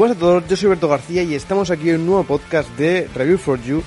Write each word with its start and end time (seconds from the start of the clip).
Buenas 0.00 0.16
a 0.16 0.20
todos, 0.20 0.48
yo 0.48 0.56
soy 0.56 0.70
Berto 0.70 0.88
García 0.88 1.22
y 1.24 1.34
estamos 1.34 1.70
aquí 1.70 1.90
en 1.90 2.00
un 2.00 2.06
nuevo 2.06 2.24
podcast 2.24 2.70
de 2.78 3.06
Review 3.14 3.36
for 3.36 3.60
You 3.62 3.82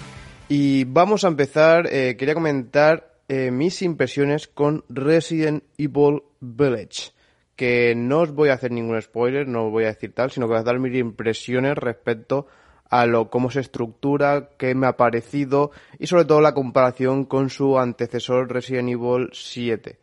y 0.47 0.83
vamos 0.83 1.23
a 1.23 1.27
empezar, 1.27 1.87
eh, 1.91 2.15
quería 2.17 2.35
comentar 2.35 3.15
eh, 3.27 3.49
mis 3.49 3.81
impresiones 3.81 4.47
con 4.47 4.85
Resident 4.89 5.63
Evil 5.75 6.21
Village, 6.39 7.13
que 7.55 7.95
no 7.95 8.19
os 8.19 8.31
voy 8.31 8.49
a 8.49 8.53
hacer 8.53 8.69
ningún 8.69 9.01
spoiler, 9.01 9.47
no 9.47 9.65
os 9.65 9.71
voy 9.71 9.85
a 9.85 9.87
decir 9.87 10.13
tal, 10.13 10.29
sino 10.29 10.45
que 10.45 10.51
voy 10.51 10.59
a 10.59 10.63
dar 10.63 10.77
mis 10.77 10.95
impresiones 10.95 11.75
respecto 11.79 12.45
a 12.91 13.07
lo 13.07 13.31
cómo 13.31 13.49
se 13.49 13.61
estructura, 13.61 14.49
qué 14.59 14.75
me 14.75 14.85
ha 14.85 14.95
parecido 14.95 15.71
y 15.97 16.05
sobre 16.05 16.25
todo 16.25 16.41
la 16.41 16.53
comparación 16.53 17.25
con 17.25 17.49
su 17.49 17.79
antecesor 17.79 18.53
Resident 18.53 18.89
Evil 18.89 19.29
7. 19.33 19.97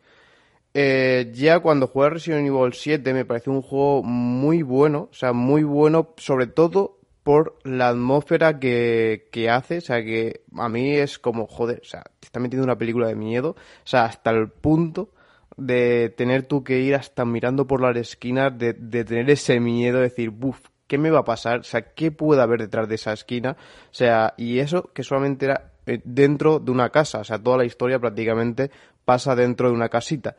Eh, 0.73 1.31
ya 1.33 1.59
cuando 1.59 1.87
jugué 1.87 2.09
Resident 2.11 2.47
Evil 2.47 2.73
7 2.73 3.13
me 3.13 3.25
pareció 3.25 3.51
un 3.51 3.61
juego 3.61 4.03
muy 4.03 4.61
bueno, 4.61 5.09
o 5.11 5.13
sea, 5.13 5.33
muy 5.33 5.63
bueno 5.63 6.13
sobre 6.17 6.47
todo 6.47 6.99
por 7.23 7.57
la 7.63 7.89
atmósfera 7.89 8.57
que, 8.57 9.27
que 9.31 9.49
hace, 9.49 9.79
o 9.79 9.81
sea, 9.81 10.01
que 10.03 10.43
a 10.57 10.69
mí 10.69 10.95
es 10.95 11.19
como, 11.19 11.45
joder, 11.45 11.81
o 11.81 11.85
sea, 11.85 12.03
te 12.19 12.27
está 12.27 12.39
metiendo 12.39 12.63
una 12.63 12.77
película 12.77 13.07
de 13.07 13.15
miedo, 13.15 13.51
o 13.51 13.55
sea, 13.87 14.05
hasta 14.05 14.31
el 14.31 14.49
punto 14.49 15.09
de 15.57 16.09
tener 16.17 16.43
tú 16.43 16.63
que 16.63 16.79
ir 16.79 16.95
hasta 16.95 17.25
mirando 17.25 17.67
por 17.67 17.81
las 17.81 17.95
esquinas, 17.97 18.57
de, 18.57 18.73
de 18.73 19.03
tener 19.03 19.29
ese 19.29 19.59
miedo, 19.59 19.97
de 19.97 20.03
decir, 20.03 20.29
buf, 20.29 20.59
¿qué 20.87 20.97
me 20.97 21.11
va 21.11 21.19
a 21.19 21.25
pasar? 21.25 21.59
O 21.59 21.63
sea, 21.63 21.93
¿qué 21.93 22.11
puede 22.11 22.41
haber 22.41 22.61
detrás 22.61 22.87
de 22.87 22.95
esa 22.95 23.13
esquina? 23.13 23.57
O 23.91 23.93
sea, 23.93 24.33
y 24.37 24.59
eso 24.59 24.89
que 24.93 25.03
solamente 25.03 25.45
era 25.45 25.73
eh, 25.85 26.01
dentro 26.03 26.59
de 26.59 26.71
una 26.71 26.89
casa, 26.89 27.19
o 27.19 27.23
sea, 27.23 27.37
toda 27.39 27.57
la 27.57 27.65
historia 27.65 27.99
prácticamente 27.99 28.71
pasa 29.05 29.35
dentro 29.35 29.67
de 29.69 29.75
una 29.75 29.89
casita 29.89 30.35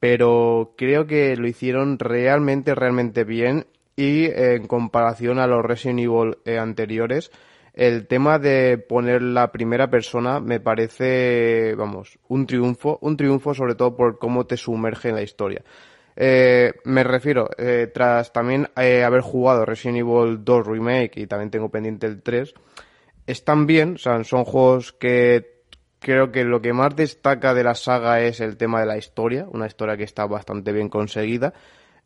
pero 0.00 0.74
creo 0.76 1.06
que 1.06 1.36
lo 1.36 1.46
hicieron 1.46 1.98
realmente, 1.98 2.74
realmente 2.74 3.24
bien 3.24 3.66
y 3.96 4.24
eh, 4.26 4.54
en 4.54 4.66
comparación 4.66 5.38
a 5.38 5.46
los 5.46 5.64
Resident 5.64 6.00
Evil 6.00 6.38
eh, 6.44 6.58
anteriores, 6.58 7.30
el 7.72 8.06
tema 8.06 8.38
de 8.38 8.78
poner 8.78 9.22
la 9.22 9.50
primera 9.50 9.90
persona 9.90 10.40
me 10.40 10.60
parece, 10.60 11.74
vamos, 11.76 12.18
un 12.28 12.46
triunfo, 12.46 12.98
un 13.00 13.16
triunfo 13.16 13.54
sobre 13.54 13.74
todo 13.74 13.96
por 13.96 14.18
cómo 14.18 14.46
te 14.46 14.56
sumerge 14.56 15.08
en 15.08 15.16
la 15.16 15.22
historia. 15.22 15.62
Eh, 16.16 16.72
me 16.84 17.02
refiero, 17.02 17.50
tras 17.92 18.32
también 18.32 18.68
haber 18.76 19.20
jugado 19.20 19.64
Resident 19.64 19.98
Evil 19.98 20.44
2 20.44 20.66
Remake 20.66 21.20
y 21.20 21.26
también 21.26 21.50
tengo 21.50 21.70
pendiente 21.70 22.06
el 22.06 22.22
3, 22.22 22.54
están 23.26 23.66
bien, 23.66 23.94
o 23.94 23.98
sea, 23.98 24.22
son 24.22 24.44
juegos 24.44 24.92
que 24.92 25.53
creo 26.04 26.30
que 26.30 26.44
lo 26.44 26.60
que 26.60 26.74
más 26.74 26.94
destaca 26.94 27.54
de 27.54 27.64
la 27.64 27.74
saga 27.74 28.20
es 28.20 28.40
el 28.40 28.56
tema 28.58 28.80
de 28.80 28.86
la 28.86 28.98
historia, 28.98 29.46
una 29.50 29.66
historia 29.66 29.96
que 29.96 30.04
está 30.04 30.26
bastante 30.26 30.70
bien 30.70 30.90
conseguida 30.90 31.54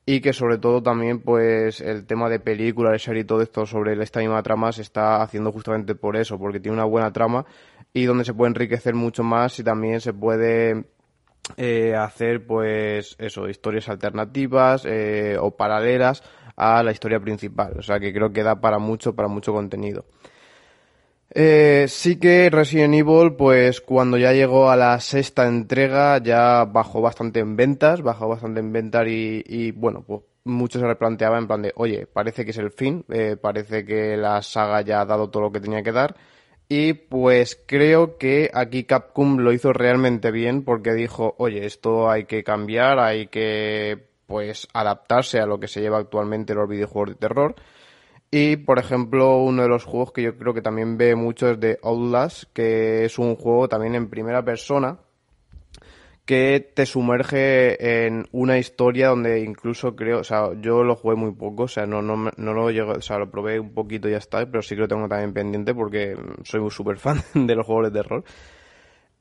y 0.06 0.20
que 0.20 0.32
sobre 0.32 0.56
todo 0.56 0.80
también 0.82 1.20
pues 1.20 1.80
el 1.80 2.06
tema 2.06 2.28
de 2.30 2.38
película, 2.38 2.92
de 2.92 3.00
serie 3.00 3.22
y 3.22 3.24
todo 3.24 3.42
esto 3.42 3.66
sobre 3.66 4.00
esta 4.00 4.20
misma 4.20 4.42
trama 4.42 4.70
se 4.70 4.82
está 4.82 5.20
haciendo 5.20 5.50
justamente 5.50 5.96
por 5.96 6.16
eso, 6.16 6.38
porque 6.38 6.60
tiene 6.60 6.76
una 6.76 6.84
buena 6.84 7.12
trama 7.12 7.44
y 7.92 8.04
donde 8.04 8.24
se 8.24 8.32
puede 8.32 8.50
enriquecer 8.50 8.94
mucho 8.94 9.24
más 9.24 9.58
y 9.58 9.64
también 9.64 10.00
se 10.00 10.12
puede 10.12 10.84
eh, 11.56 11.94
hacer 11.96 12.46
pues 12.46 13.16
eso, 13.18 13.48
historias 13.48 13.88
alternativas 13.88 14.84
eh, 14.86 15.36
o 15.40 15.56
paralelas 15.56 16.22
a 16.56 16.84
la 16.84 16.92
historia 16.92 17.18
principal, 17.18 17.74
o 17.76 17.82
sea 17.82 17.98
que 17.98 18.12
creo 18.12 18.32
que 18.32 18.44
da 18.44 18.60
para 18.60 18.78
mucho, 18.78 19.16
para 19.16 19.28
mucho 19.28 19.52
contenido. 19.52 20.04
Eh, 21.30 21.86
sí 21.88 22.18
que 22.18 22.48
Resident 22.50 22.94
Evil, 22.94 23.34
pues 23.34 23.80
cuando 23.80 24.16
ya 24.16 24.32
llegó 24.32 24.70
a 24.70 24.76
la 24.76 24.98
sexta 25.00 25.46
entrega, 25.46 26.18
ya 26.18 26.64
bajó 26.64 27.02
bastante 27.02 27.40
en 27.40 27.56
ventas, 27.56 28.02
bajó 28.02 28.28
bastante 28.28 28.60
en 28.60 28.72
ventas 28.72 29.06
y, 29.08 29.72
bueno, 29.72 30.02
pues 30.06 30.22
muchos 30.44 30.80
se 30.80 30.86
replanteaba 30.86 31.38
en 31.38 31.46
plan 31.46 31.62
de, 31.62 31.72
oye, 31.76 32.06
parece 32.06 32.44
que 32.44 32.52
es 32.52 32.58
el 32.58 32.70
fin, 32.70 33.04
eh, 33.10 33.36
parece 33.40 33.84
que 33.84 34.16
la 34.16 34.40
saga 34.42 34.80
ya 34.80 35.02
ha 35.02 35.06
dado 35.06 35.28
todo 35.30 35.42
lo 35.44 35.52
que 35.52 35.60
tenía 35.60 35.82
que 35.82 35.92
dar. 35.92 36.16
Y 36.70 36.92
pues 36.94 37.62
creo 37.66 38.18
que 38.18 38.50
aquí 38.52 38.84
Capcom 38.84 39.38
lo 39.38 39.52
hizo 39.52 39.72
realmente 39.72 40.30
bien 40.30 40.64
porque 40.64 40.92
dijo, 40.92 41.34
oye, 41.38 41.64
esto 41.66 42.10
hay 42.10 42.24
que 42.24 42.44
cambiar, 42.44 42.98
hay 42.98 43.28
que 43.28 44.08
pues 44.26 44.68
adaptarse 44.74 45.40
a 45.40 45.46
lo 45.46 45.58
que 45.58 45.68
se 45.68 45.80
lleva 45.80 45.98
actualmente 45.98 46.54
los 46.54 46.68
videojuegos 46.68 47.10
de 47.10 47.14
terror. 47.16 47.54
Y, 48.30 48.56
por 48.56 48.78
ejemplo, 48.78 49.38
uno 49.38 49.62
de 49.62 49.68
los 49.68 49.84
juegos 49.84 50.12
que 50.12 50.22
yo 50.22 50.36
creo 50.36 50.52
que 50.52 50.60
también 50.60 50.98
ve 50.98 51.14
mucho 51.14 51.50
es 51.50 51.60
de 51.60 51.78
Outlast, 51.82 52.44
que 52.52 53.04
es 53.04 53.18
un 53.18 53.36
juego 53.36 53.68
también 53.68 53.94
en 53.94 54.10
primera 54.10 54.44
persona, 54.44 54.98
que 56.26 56.60
te 56.74 56.84
sumerge 56.84 58.04
en 58.04 58.28
una 58.32 58.58
historia 58.58 59.08
donde 59.08 59.40
incluso 59.40 59.96
creo, 59.96 60.18
o 60.18 60.24
sea, 60.24 60.50
yo 60.60 60.84
lo 60.84 60.94
jugué 60.94 61.16
muy 61.16 61.32
poco, 61.32 61.62
o 61.62 61.68
sea, 61.68 61.86
no, 61.86 62.02
no, 62.02 62.30
no 62.36 62.52
lo 62.52 62.70
llego, 62.70 62.92
o 62.92 63.00
sea, 63.00 63.16
lo 63.16 63.30
probé 63.30 63.58
un 63.58 63.72
poquito 63.72 64.08
y 64.08 64.12
ya 64.12 64.18
está, 64.18 64.44
pero 64.44 64.60
sí 64.60 64.74
que 64.74 64.82
lo 64.82 64.88
tengo 64.88 65.08
también 65.08 65.32
pendiente 65.32 65.74
porque 65.74 66.14
soy 66.44 66.60
un 66.60 66.70
súper 66.70 66.98
fan 66.98 67.22
de 67.34 67.54
los 67.54 67.64
juegos 67.64 67.90
de 67.90 68.02
terror. 68.02 68.24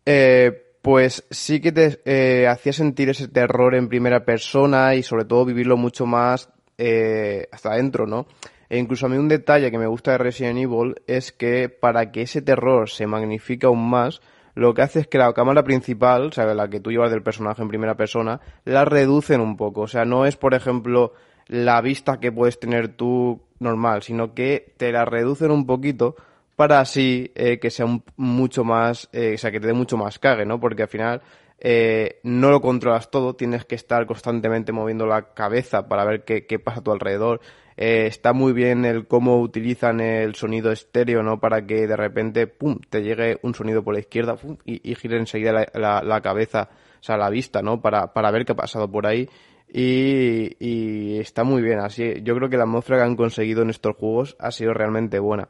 Eh, 0.06 0.64
pues 0.82 1.26
sí 1.32 1.62
que 1.62 1.72
te 1.72 2.02
eh, 2.04 2.46
hacía 2.46 2.74
sentir 2.74 3.10
ese 3.10 3.30
terror 3.30 3.76
en 3.76 3.88
primera 3.88 4.26
persona 4.26 4.94
y 4.94 5.02
sobre 5.02 5.24
todo 5.24 5.46
vivirlo 5.46 5.78
mucho 5.78 6.06
más 6.06 6.50
eh, 6.78 7.48
hasta 7.54 7.72
adentro, 7.72 8.06
¿no? 8.06 8.28
E 8.70 8.78
incluso 8.78 9.06
a 9.06 9.10
mí 9.10 9.18
un 9.18 9.28
detalle 9.28 9.72
que 9.72 9.78
me 9.78 9.88
gusta 9.88 10.12
de 10.12 10.18
Resident 10.18 10.60
Evil 10.60 10.96
es 11.08 11.32
que 11.32 11.70
para 11.70 12.12
que 12.12 12.24
ese 12.24 12.42
terror 12.42 12.90
se 12.90 13.08
magnifique 13.08 13.66
aún 13.66 13.90
más, 13.90 14.22
lo 14.56 14.74
que 14.74 14.82
hace 14.82 15.02
es 15.02 15.08
que 15.08 15.20
la 15.20 15.32
cámara 15.34 15.64
principal, 15.64 16.28
o 16.28 16.32
sea, 16.32 16.46
la 16.54 16.68
que 16.68 16.80
tú 16.80 16.92
llevas 16.92 17.12
del 17.12 17.22
personaje 17.22 17.62
en 17.62 17.68
primera 17.68 17.96
persona, 17.96 18.42
la 18.66 18.86
reducen 18.86 19.40
un 19.40 19.56
poco. 19.56 19.82
O 19.82 19.88
sea, 19.88 20.04
no 20.04 20.26
es, 20.26 20.36
por 20.36 20.54
ejemplo, 20.54 21.14
la 21.48 21.80
vista 21.82 22.20
que 22.20 22.32
puedes 22.32 22.60
tener 22.60 22.90
tú 22.90 23.42
normal, 23.60 24.04
sino 24.04 24.34
que 24.34 24.74
te 24.78 24.92
la 24.92 25.06
reducen 25.06 25.52
un 25.52 25.66
poquito 25.66 26.16
para 26.56 26.80
así 26.80 27.32
eh, 27.36 27.60
que 27.60 27.70
sea 27.70 27.86
mucho 28.16 28.64
más, 28.64 29.10
eh, 29.14 29.34
o 29.36 29.38
sea, 29.38 29.52
que 29.52 29.60
te 29.60 29.68
dé 29.68 29.74
mucho 29.74 29.96
más 29.96 30.18
cague, 30.18 30.46
¿no? 30.46 30.60
Porque 30.60 30.82
al 30.82 30.90
final 30.90 31.22
eh, 31.60 32.20
no 32.24 32.50
lo 32.50 32.62
controlas 32.62 33.12
todo, 33.12 33.36
tienes 33.36 33.64
que 33.66 33.76
estar 33.76 34.08
constantemente 34.08 34.72
moviendo 34.72 35.06
la 35.06 35.34
cabeza 35.36 35.88
para 35.88 36.04
ver 36.04 36.24
qué, 36.24 36.48
qué 36.48 36.58
pasa 36.58 36.80
a 36.80 36.84
tu 36.84 36.92
alrededor. 36.92 37.42
Eh, 37.78 38.08
está 38.08 38.34
muy 38.34 38.54
bien 38.54 38.86
el 38.86 39.06
cómo 39.06 39.40
utilizan 39.40 40.00
el 40.00 40.34
sonido 40.34 40.72
estéreo, 40.72 41.22
¿no? 41.22 41.40
Para 41.40 41.66
que 41.66 41.86
de 41.86 41.96
repente, 41.96 42.48
pum, 42.48 42.80
te 42.90 43.04
llegue 43.04 43.38
un 43.44 43.54
sonido 43.54 43.84
por 43.84 43.94
la 43.94 44.00
izquierda 44.00 44.36
y, 44.66 44.92
y, 44.92 44.96
gire 44.96 45.18
enseguida 45.18 45.68
la, 45.74 46.02
la, 46.02 46.22
cabeza, 46.22 46.70
o 47.00 47.04
sea, 47.04 47.18
la 47.18 47.30
vista, 47.30 47.62
¿no? 47.62 47.80
Para, 47.80 48.14
para 48.14 48.32
ver 48.32 48.46
qué 48.46 48.54
ha 48.54 48.56
pasado 48.56 48.90
por 48.90 49.06
ahí. 49.06 49.30
Y, 49.72 51.20
está 51.20 51.44
muy 51.44 51.62
bien, 51.62 51.80
así. 51.80 52.22
Yo 52.24 52.36
creo 52.36 52.50
que 52.50 52.58
la 52.58 52.64
atmósfera 52.64 53.00
que 53.00 53.04
han 53.06 53.16
conseguido 53.16 53.62
en 53.62 53.70
estos 53.70 53.96
juegos 53.96 54.36
ha 54.40 54.52
sido 54.52 54.74
realmente 54.74 55.20
buena. 55.20 55.48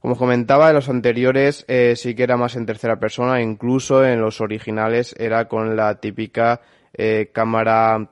Como 0.00 0.16
comentaba, 0.16 0.68
en 0.68 0.74
los 0.74 0.88
anteriores 0.88 1.64
eh, 1.68 1.94
sí 1.96 2.16
que 2.16 2.24
era 2.24 2.36
más 2.36 2.56
en 2.56 2.66
tercera 2.66 2.98
persona, 2.98 3.40
incluso 3.40 4.04
en 4.04 4.20
los 4.20 4.40
originales 4.40 5.14
era 5.16 5.46
con 5.46 5.76
la 5.76 6.00
típica 6.00 6.60
eh, 6.92 7.30
cámara 7.32 8.10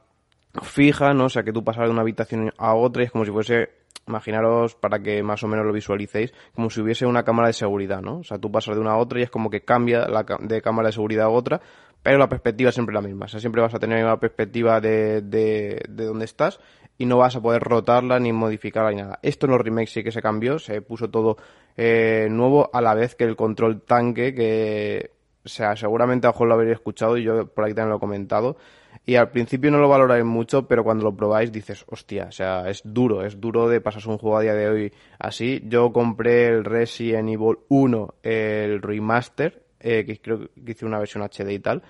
fija, 0.62 1.14
¿no? 1.14 1.26
O 1.26 1.28
sea, 1.28 1.42
que 1.42 1.52
tú 1.52 1.64
pasas 1.64 1.84
de 1.84 1.90
una 1.90 2.02
habitación 2.02 2.52
a 2.58 2.74
otra 2.74 3.02
y 3.02 3.06
es 3.06 3.12
como 3.12 3.24
si 3.24 3.30
fuese, 3.30 3.70
imaginaros 4.06 4.74
para 4.74 5.00
que 5.00 5.22
más 5.22 5.42
o 5.42 5.48
menos 5.48 5.64
lo 5.64 5.72
visualicéis, 5.72 6.32
como 6.54 6.70
si 6.70 6.80
hubiese 6.80 7.06
una 7.06 7.22
cámara 7.22 7.48
de 7.48 7.54
seguridad, 7.54 8.02
¿no? 8.02 8.18
O 8.18 8.24
sea, 8.24 8.38
tú 8.38 8.50
pasas 8.50 8.74
de 8.74 8.80
una 8.80 8.92
a 8.92 8.96
otra 8.96 9.20
y 9.20 9.22
es 9.22 9.30
como 9.30 9.50
que 9.50 9.62
cambia 9.62 10.08
la, 10.08 10.24
de 10.40 10.62
cámara 10.62 10.88
de 10.88 10.92
seguridad 10.92 11.26
a 11.26 11.30
otra, 11.30 11.60
pero 12.02 12.18
la 12.18 12.28
perspectiva 12.28 12.70
es 12.70 12.74
siempre 12.74 12.94
la 12.94 13.02
misma. 13.02 13.26
O 13.26 13.28
sea, 13.28 13.40
siempre 13.40 13.62
vas 13.62 13.74
a 13.74 13.78
tener 13.78 14.02
una 14.04 14.18
perspectiva 14.18 14.80
de, 14.80 15.22
de, 15.22 15.82
de 15.88 16.04
donde 16.04 16.24
estás 16.24 16.60
y 16.98 17.06
no 17.06 17.18
vas 17.18 17.36
a 17.36 17.40
poder 17.40 17.62
rotarla 17.62 18.18
ni 18.18 18.32
modificarla 18.32 18.90
ni 18.90 18.96
nada. 18.96 19.18
Esto 19.22 19.46
en 19.46 19.52
los 19.52 19.60
remakes 19.60 19.92
sí 19.92 20.02
que 20.02 20.12
se 20.12 20.20
cambió, 20.20 20.58
se 20.58 20.82
puso 20.82 21.08
todo 21.10 21.36
eh, 21.76 22.28
nuevo 22.30 22.70
a 22.72 22.80
la 22.80 22.94
vez 22.94 23.14
que 23.14 23.24
el 23.24 23.36
control 23.36 23.82
tanque 23.82 24.34
que 24.34 25.12
o 25.42 25.48
sea, 25.48 25.74
seguramente 25.76 26.26
a 26.26 26.34
lo 26.38 26.54
habréis 26.54 26.74
escuchado 26.74 27.16
y 27.16 27.22
yo 27.22 27.46
por 27.46 27.64
aquí 27.64 27.74
también 27.74 27.90
lo 27.90 27.96
he 27.96 28.00
comentado. 28.00 28.56
Y 29.06 29.16
al 29.16 29.30
principio 29.30 29.70
no 29.70 29.78
lo 29.78 29.88
valoráis 29.88 30.24
mucho, 30.24 30.68
pero 30.68 30.84
cuando 30.84 31.04
lo 31.04 31.16
probáis 31.16 31.50
dices, 31.50 31.84
hostia, 31.88 32.26
o 32.28 32.32
sea, 32.32 32.68
es 32.68 32.82
duro, 32.84 33.24
es 33.24 33.40
duro 33.40 33.68
de 33.68 33.80
pasarse 33.80 34.08
un 34.08 34.18
juego 34.18 34.36
a 34.36 34.42
día 34.42 34.54
de 34.54 34.68
hoy 34.68 34.92
así. 35.18 35.62
Yo 35.64 35.92
compré 35.92 36.46
el 36.48 36.64
Resident 36.64 37.28
Evil 37.30 37.58
1, 37.68 38.14
el 38.22 38.82
remaster, 38.82 39.62
eh, 39.80 40.04
que 40.04 40.20
creo 40.20 40.50
que 40.64 40.72
hice 40.72 40.84
una 40.84 40.98
versión 40.98 41.22
HD 41.24 41.50
y 41.50 41.58
tal. 41.58 41.82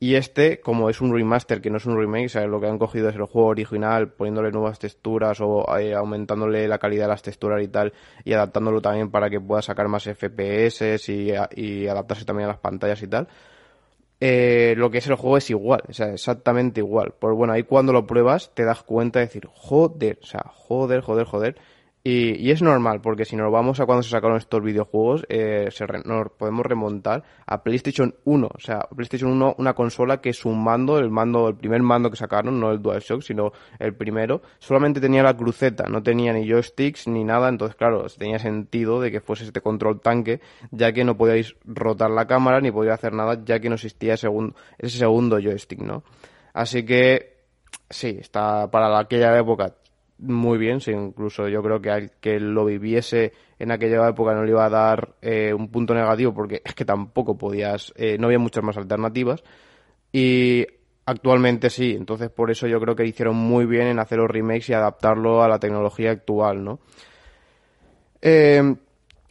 Y 0.00 0.14
este, 0.14 0.60
como 0.60 0.90
es 0.90 1.00
un 1.00 1.12
remaster, 1.12 1.60
que 1.60 1.70
no 1.70 1.78
es 1.78 1.86
un 1.86 1.98
remake, 1.98 2.26
o 2.26 2.28
sea, 2.28 2.46
lo 2.46 2.60
que 2.60 2.68
han 2.68 2.78
cogido 2.78 3.08
es 3.08 3.16
el 3.16 3.24
juego 3.24 3.48
original, 3.48 4.12
poniéndole 4.12 4.52
nuevas 4.52 4.78
texturas 4.78 5.40
o 5.40 5.76
eh, 5.76 5.94
aumentándole 5.94 6.68
la 6.68 6.78
calidad 6.78 7.04
de 7.04 7.08
las 7.08 7.22
texturas 7.22 7.60
y 7.62 7.68
tal, 7.68 7.92
y 8.24 8.32
adaptándolo 8.32 8.80
también 8.80 9.10
para 9.10 9.28
que 9.28 9.40
pueda 9.40 9.60
sacar 9.60 9.88
más 9.88 10.04
FPS 10.04 11.08
y, 11.08 11.32
y 11.56 11.88
adaptarse 11.88 12.24
también 12.24 12.48
a 12.48 12.52
las 12.52 12.60
pantallas 12.60 13.02
y 13.02 13.08
tal. 13.08 13.26
Eh, 14.20 14.74
lo 14.76 14.90
que 14.90 14.98
es 14.98 15.06
el 15.06 15.14
juego 15.14 15.36
es 15.36 15.48
igual, 15.50 15.82
o 15.88 15.92
sea, 15.92 16.12
exactamente 16.12 16.80
igual. 16.80 17.14
Pues 17.18 17.36
bueno, 17.36 17.52
ahí 17.52 17.62
cuando 17.62 17.92
lo 17.92 18.06
pruebas 18.06 18.50
te 18.54 18.64
das 18.64 18.82
cuenta 18.82 19.20
de 19.20 19.26
decir, 19.26 19.48
joder, 19.52 20.18
o 20.22 20.26
sea, 20.26 20.42
joder, 20.52 21.02
joder, 21.02 21.24
joder. 21.26 21.56
Y, 22.10 22.50
es 22.50 22.62
normal, 22.62 23.02
porque 23.02 23.26
si 23.26 23.36
nos 23.36 23.52
vamos 23.52 23.80
a 23.80 23.84
cuando 23.84 24.02
se 24.02 24.08
sacaron 24.08 24.38
estos 24.38 24.62
videojuegos, 24.62 25.26
eh, 25.28 25.68
nos 26.06 26.30
podemos 26.30 26.64
remontar 26.64 27.22
a 27.44 27.62
PlayStation 27.62 28.14
1. 28.24 28.46
O 28.46 28.60
sea, 28.60 28.78
PlayStation 28.96 29.30
1, 29.32 29.56
una 29.58 29.74
consola 29.74 30.18
que 30.22 30.32
su 30.32 30.48
mando, 30.48 30.98
el 30.98 31.10
mando, 31.10 31.48
el 31.48 31.56
primer 31.56 31.82
mando 31.82 32.10
que 32.10 32.16
sacaron, 32.16 32.58
no 32.58 32.70
el 32.70 32.80
DualShock, 32.80 33.20
sino 33.20 33.52
el 33.78 33.94
primero, 33.94 34.40
solamente 34.58 35.02
tenía 35.02 35.22
la 35.22 35.36
cruceta, 35.36 35.84
no 35.84 36.02
tenía 36.02 36.32
ni 36.32 36.48
joysticks 36.48 37.08
ni 37.08 37.24
nada. 37.24 37.50
Entonces, 37.50 37.76
claro, 37.76 38.06
tenía 38.16 38.38
sentido 38.38 39.02
de 39.02 39.10
que 39.10 39.20
fuese 39.20 39.44
este 39.44 39.60
control 39.60 40.00
tanque, 40.00 40.40
ya 40.70 40.94
que 40.94 41.04
no 41.04 41.14
podíais 41.18 41.56
rotar 41.66 42.10
la 42.10 42.26
cámara 42.26 42.62
ni 42.62 42.70
podía 42.70 42.94
hacer 42.94 43.12
nada, 43.12 43.38
ya 43.44 43.60
que 43.60 43.68
no 43.68 43.74
existía 43.74 44.14
ese 44.14 44.28
segundo, 44.28 44.54
ese 44.78 44.96
segundo 44.96 45.38
joystick, 45.38 45.80
¿no? 45.80 46.04
Así 46.54 46.86
que, 46.86 47.36
sí, 47.90 48.16
está 48.18 48.70
para 48.70 48.98
aquella 48.98 49.38
época 49.38 49.74
muy 50.18 50.58
bien, 50.58 50.80
sí, 50.80 50.90
incluso 50.90 51.48
yo 51.48 51.62
creo 51.62 51.80
que 51.80 51.90
al 51.90 52.10
que 52.20 52.40
lo 52.40 52.64
viviese 52.64 53.32
en 53.58 53.70
aquella 53.70 54.08
época 54.08 54.34
no 54.34 54.44
le 54.44 54.50
iba 54.50 54.64
a 54.64 54.70
dar 54.70 55.14
eh, 55.22 55.54
un 55.54 55.68
punto 55.68 55.94
negativo 55.94 56.34
porque 56.34 56.60
es 56.64 56.74
que 56.74 56.84
tampoco 56.84 57.38
podías, 57.38 57.92
eh, 57.96 58.16
no 58.18 58.26
había 58.26 58.38
muchas 58.38 58.64
más 58.64 58.76
alternativas 58.76 59.42
y 60.12 60.66
actualmente 61.06 61.70
sí, 61.70 61.94
entonces 61.96 62.30
por 62.30 62.50
eso 62.50 62.66
yo 62.66 62.80
creo 62.80 62.96
que 62.96 63.06
hicieron 63.06 63.36
muy 63.36 63.64
bien 63.64 63.86
en 63.86 63.98
hacer 63.98 64.18
los 64.18 64.30
remakes 64.30 64.68
y 64.70 64.72
adaptarlo 64.72 65.42
a 65.42 65.48
la 65.48 65.58
tecnología 65.58 66.10
actual, 66.10 66.64
¿no? 66.64 66.80
Eh, 68.20 68.74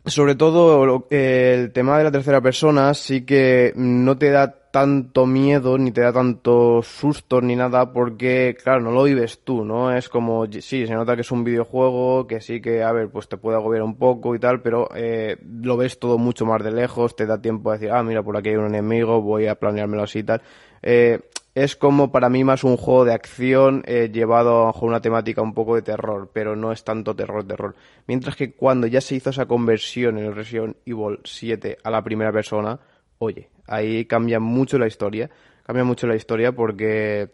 sobre 0.05 0.35
todo 0.35 1.05
el 1.09 1.73
tema 1.73 1.97
de 1.97 2.03
la 2.05 2.11
tercera 2.11 2.39
persona 2.39 2.93
sí 2.93 3.25
que 3.25 3.73
no 3.75 4.17
te 4.17 4.29
da 4.29 4.66
tanto 4.77 5.25
miedo 5.25 5.75
ni 5.79 5.91
te 5.91 6.01
da 6.01 6.13
tanto 6.13 6.83
susto 6.83 7.41
ni 7.41 7.55
nada 7.55 7.91
porque 7.91 8.55
claro 8.61 8.79
no 8.79 8.91
lo 8.91 9.05
vives 9.05 9.39
tú 9.43 9.65
no 9.65 9.91
es 9.91 10.07
como 10.07 10.45
sí 10.45 10.85
se 10.85 10.93
nota 10.93 11.15
que 11.15 11.21
es 11.21 11.31
un 11.31 11.43
videojuego 11.43 12.27
que 12.27 12.41
sí 12.41 12.61
que 12.61 12.83
a 12.83 12.91
ver 12.91 13.09
pues 13.09 13.27
te 13.27 13.37
puede 13.37 13.57
agobiar 13.57 13.81
un 13.81 13.95
poco 13.95 14.35
y 14.35 14.39
tal 14.39 14.61
pero 14.61 14.87
eh, 14.93 15.37
lo 15.63 15.77
ves 15.77 15.97
todo 15.97 16.19
mucho 16.19 16.45
más 16.45 16.63
de 16.63 16.69
lejos 16.69 17.15
te 17.15 17.25
da 17.25 17.41
tiempo 17.41 17.71
a 17.71 17.73
decir 17.73 17.89
ah 17.89 18.03
mira 18.03 18.21
por 18.21 18.37
aquí 18.37 18.49
hay 18.49 18.57
un 18.57 18.67
enemigo 18.67 19.19
voy 19.19 19.47
a 19.47 19.55
planeármelo 19.55 20.03
así 20.03 20.19
y 20.19 20.23
tal 20.23 20.43
eh, 20.83 21.21
es 21.55 21.75
como 21.75 22.11
para 22.11 22.29
mí 22.29 22.43
más 22.43 22.63
un 22.63 22.77
juego 22.77 23.03
de 23.03 23.15
acción 23.15 23.81
eh, 23.87 24.11
llevado 24.13 24.65
bajo 24.65 24.85
una 24.85 25.01
temática 25.01 25.41
un 25.41 25.55
poco 25.55 25.73
de 25.73 25.81
terror, 25.81 26.29
pero 26.31 26.55
no 26.55 26.71
es 26.71 26.83
tanto 26.83 27.15
terror, 27.15 27.47
terror. 27.47 27.73
Mientras 28.05 28.35
que 28.35 28.51
cuando 28.53 28.85
ya 28.85 29.01
se 29.01 29.15
hizo 29.15 29.31
esa 29.31 29.47
conversión 29.47 30.19
en 30.19 30.25
el 30.25 30.35
Resident 30.35 30.77
Evil 30.85 31.19
7 31.23 31.79
a 31.83 31.89
la 31.89 32.03
primera 32.03 32.31
persona, 32.31 32.79
oye, 33.17 33.49
ahí 33.67 34.05
cambia 34.05 34.39
mucho 34.39 34.77
la 34.77 34.87
historia. 34.87 35.29
Cambia 35.63 35.83
mucho 35.83 36.07
la 36.07 36.15
historia 36.15 36.53
porque, 36.53 37.29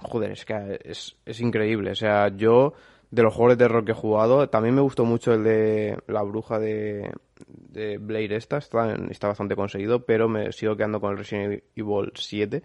joder, 0.00 0.32
es 0.32 0.44
que 0.44 0.80
es, 0.84 1.16
es 1.24 1.40
increíble. 1.40 1.92
O 1.92 1.94
sea, 1.94 2.28
yo 2.28 2.74
de 3.12 3.22
los 3.22 3.34
juegos 3.34 3.56
de 3.56 3.64
terror 3.64 3.84
que 3.84 3.92
he 3.92 3.94
jugado, 3.94 4.48
también 4.48 4.74
me 4.74 4.80
gustó 4.80 5.04
mucho 5.04 5.34
el 5.34 5.44
de 5.44 5.98
la 6.08 6.22
bruja 6.22 6.58
de, 6.58 7.12
de 7.46 7.98
Blade 7.98 8.36
esta, 8.36 8.56
está, 8.56 9.28
bastante 9.28 9.54
conseguido, 9.54 10.04
pero 10.04 10.28
me 10.28 10.50
sigo 10.50 10.76
quedando 10.76 10.98
con 10.98 11.12
el 11.12 11.18
Resident 11.18 11.62
Evil 11.76 12.10
7 12.14 12.62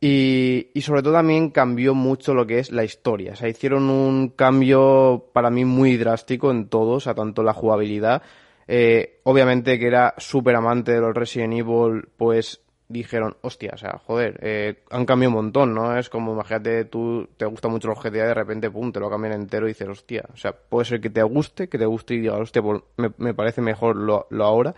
y, 0.00 0.70
y, 0.74 0.80
sobre 0.82 1.02
todo 1.02 1.14
también 1.14 1.50
cambió 1.50 1.94
mucho 1.94 2.34
lo 2.34 2.46
que 2.46 2.58
es 2.58 2.72
la 2.72 2.84
historia. 2.84 3.32
O 3.32 3.36
sea, 3.36 3.48
hicieron 3.48 3.88
un 3.88 4.30
cambio 4.30 5.30
para 5.32 5.50
mí 5.50 5.64
muy 5.64 5.96
drástico 5.96 6.50
en 6.50 6.68
todo, 6.68 6.94
o 6.94 7.00
sea, 7.00 7.14
tanto 7.14 7.42
la 7.42 7.54
jugabilidad. 7.54 8.22
Eh, 8.66 9.20
obviamente 9.24 9.78
que 9.78 9.86
era 9.86 10.14
súper 10.18 10.56
amante 10.56 10.92
de 10.92 11.00
los 11.00 11.14
Resident 11.14 11.54
Evil, 11.54 12.08
pues 12.16 12.60
dijeron, 12.88 13.36
hostia, 13.40 13.72
o 13.74 13.78
sea, 13.78 13.98
joder, 14.04 14.38
eh, 14.42 14.82
han 14.90 15.06
cambiado 15.06 15.30
un 15.30 15.44
montón, 15.44 15.74
¿no? 15.74 15.96
Es 15.96 16.08
como, 16.08 16.32
imagínate, 16.32 16.84
tú 16.84 17.28
te 17.36 17.46
gusta 17.46 17.68
mucho 17.68 17.88
los 17.88 17.98
GTA 17.98 18.24
y 18.24 18.28
de 18.28 18.34
repente, 18.34 18.70
pum, 18.70 18.92
te 18.92 19.00
lo 19.00 19.10
cambian 19.10 19.32
entero 19.32 19.66
y 19.66 19.70
dices, 19.70 19.88
hostia, 19.88 20.24
o 20.32 20.36
sea, 20.36 20.52
puede 20.52 20.84
ser 20.84 21.00
que 21.00 21.10
te 21.10 21.22
guste, 21.22 21.68
que 21.68 21.78
te 21.78 21.86
guste 21.86 22.14
y 22.14 22.20
digas, 22.20 22.40
hostia, 22.40 22.62
pues 22.62 22.82
me, 22.96 23.10
me 23.18 23.34
parece 23.34 23.60
mejor 23.60 23.96
lo, 23.96 24.26
lo 24.30 24.44
ahora 24.44 24.74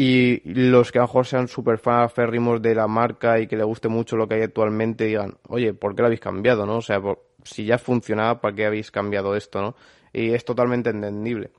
y 0.00 0.40
los 0.44 0.92
que 0.92 0.98
a 0.98 1.02
lo 1.02 1.08
mejor 1.08 1.26
sean 1.26 1.48
súper 1.48 1.78
férrimos 1.78 2.62
de 2.62 2.72
la 2.72 2.86
marca 2.86 3.40
y 3.40 3.48
que 3.48 3.56
le 3.56 3.64
guste 3.64 3.88
mucho 3.88 4.16
lo 4.16 4.28
que 4.28 4.36
hay 4.36 4.42
actualmente 4.42 5.06
digan, 5.06 5.38
oye, 5.48 5.74
¿por 5.74 5.96
qué 5.96 6.02
lo 6.02 6.06
habéis 6.06 6.20
cambiado, 6.20 6.66
no? 6.66 6.76
O 6.76 6.82
sea, 6.82 7.02
si 7.42 7.64
ya 7.64 7.78
funcionaba, 7.78 8.40
¿para 8.40 8.54
qué 8.54 8.66
habéis 8.66 8.92
cambiado 8.92 9.34
esto, 9.34 9.60
no? 9.60 9.74
Y 10.12 10.30
es 10.34 10.44
totalmente 10.44 10.90
entendible. 10.90 11.50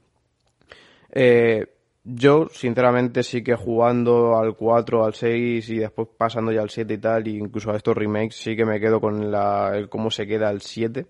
Eh, 1.11 1.65
yo, 2.03 2.47
sinceramente, 2.51 3.23
sí 3.23 3.43
que 3.43 3.55
jugando 3.55 4.37
al 4.37 4.55
4, 4.55 5.05
al 5.05 5.13
6 5.13 5.69
y 5.69 5.77
después 5.77 6.07
pasando 6.17 6.51
ya 6.51 6.61
al 6.61 6.69
7 6.69 6.93
y 6.93 6.97
tal, 6.97 7.27
e 7.27 7.31
incluso 7.31 7.71
a 7.71 7.75
estos 7.75 7.95
remakes, 7.95 8.35
sí 8.35 8.55
que 8.55 8.65
me 8.65 8.79
quedo 8.79 8.99
con 8.99 9.31
la, 9.31 9.71
el 9.75 9.89
cómo 9.89 10.09
se 10.09 10.25
queda 10.25 10.49
el 10.49 10.61
7. 10.61 11.05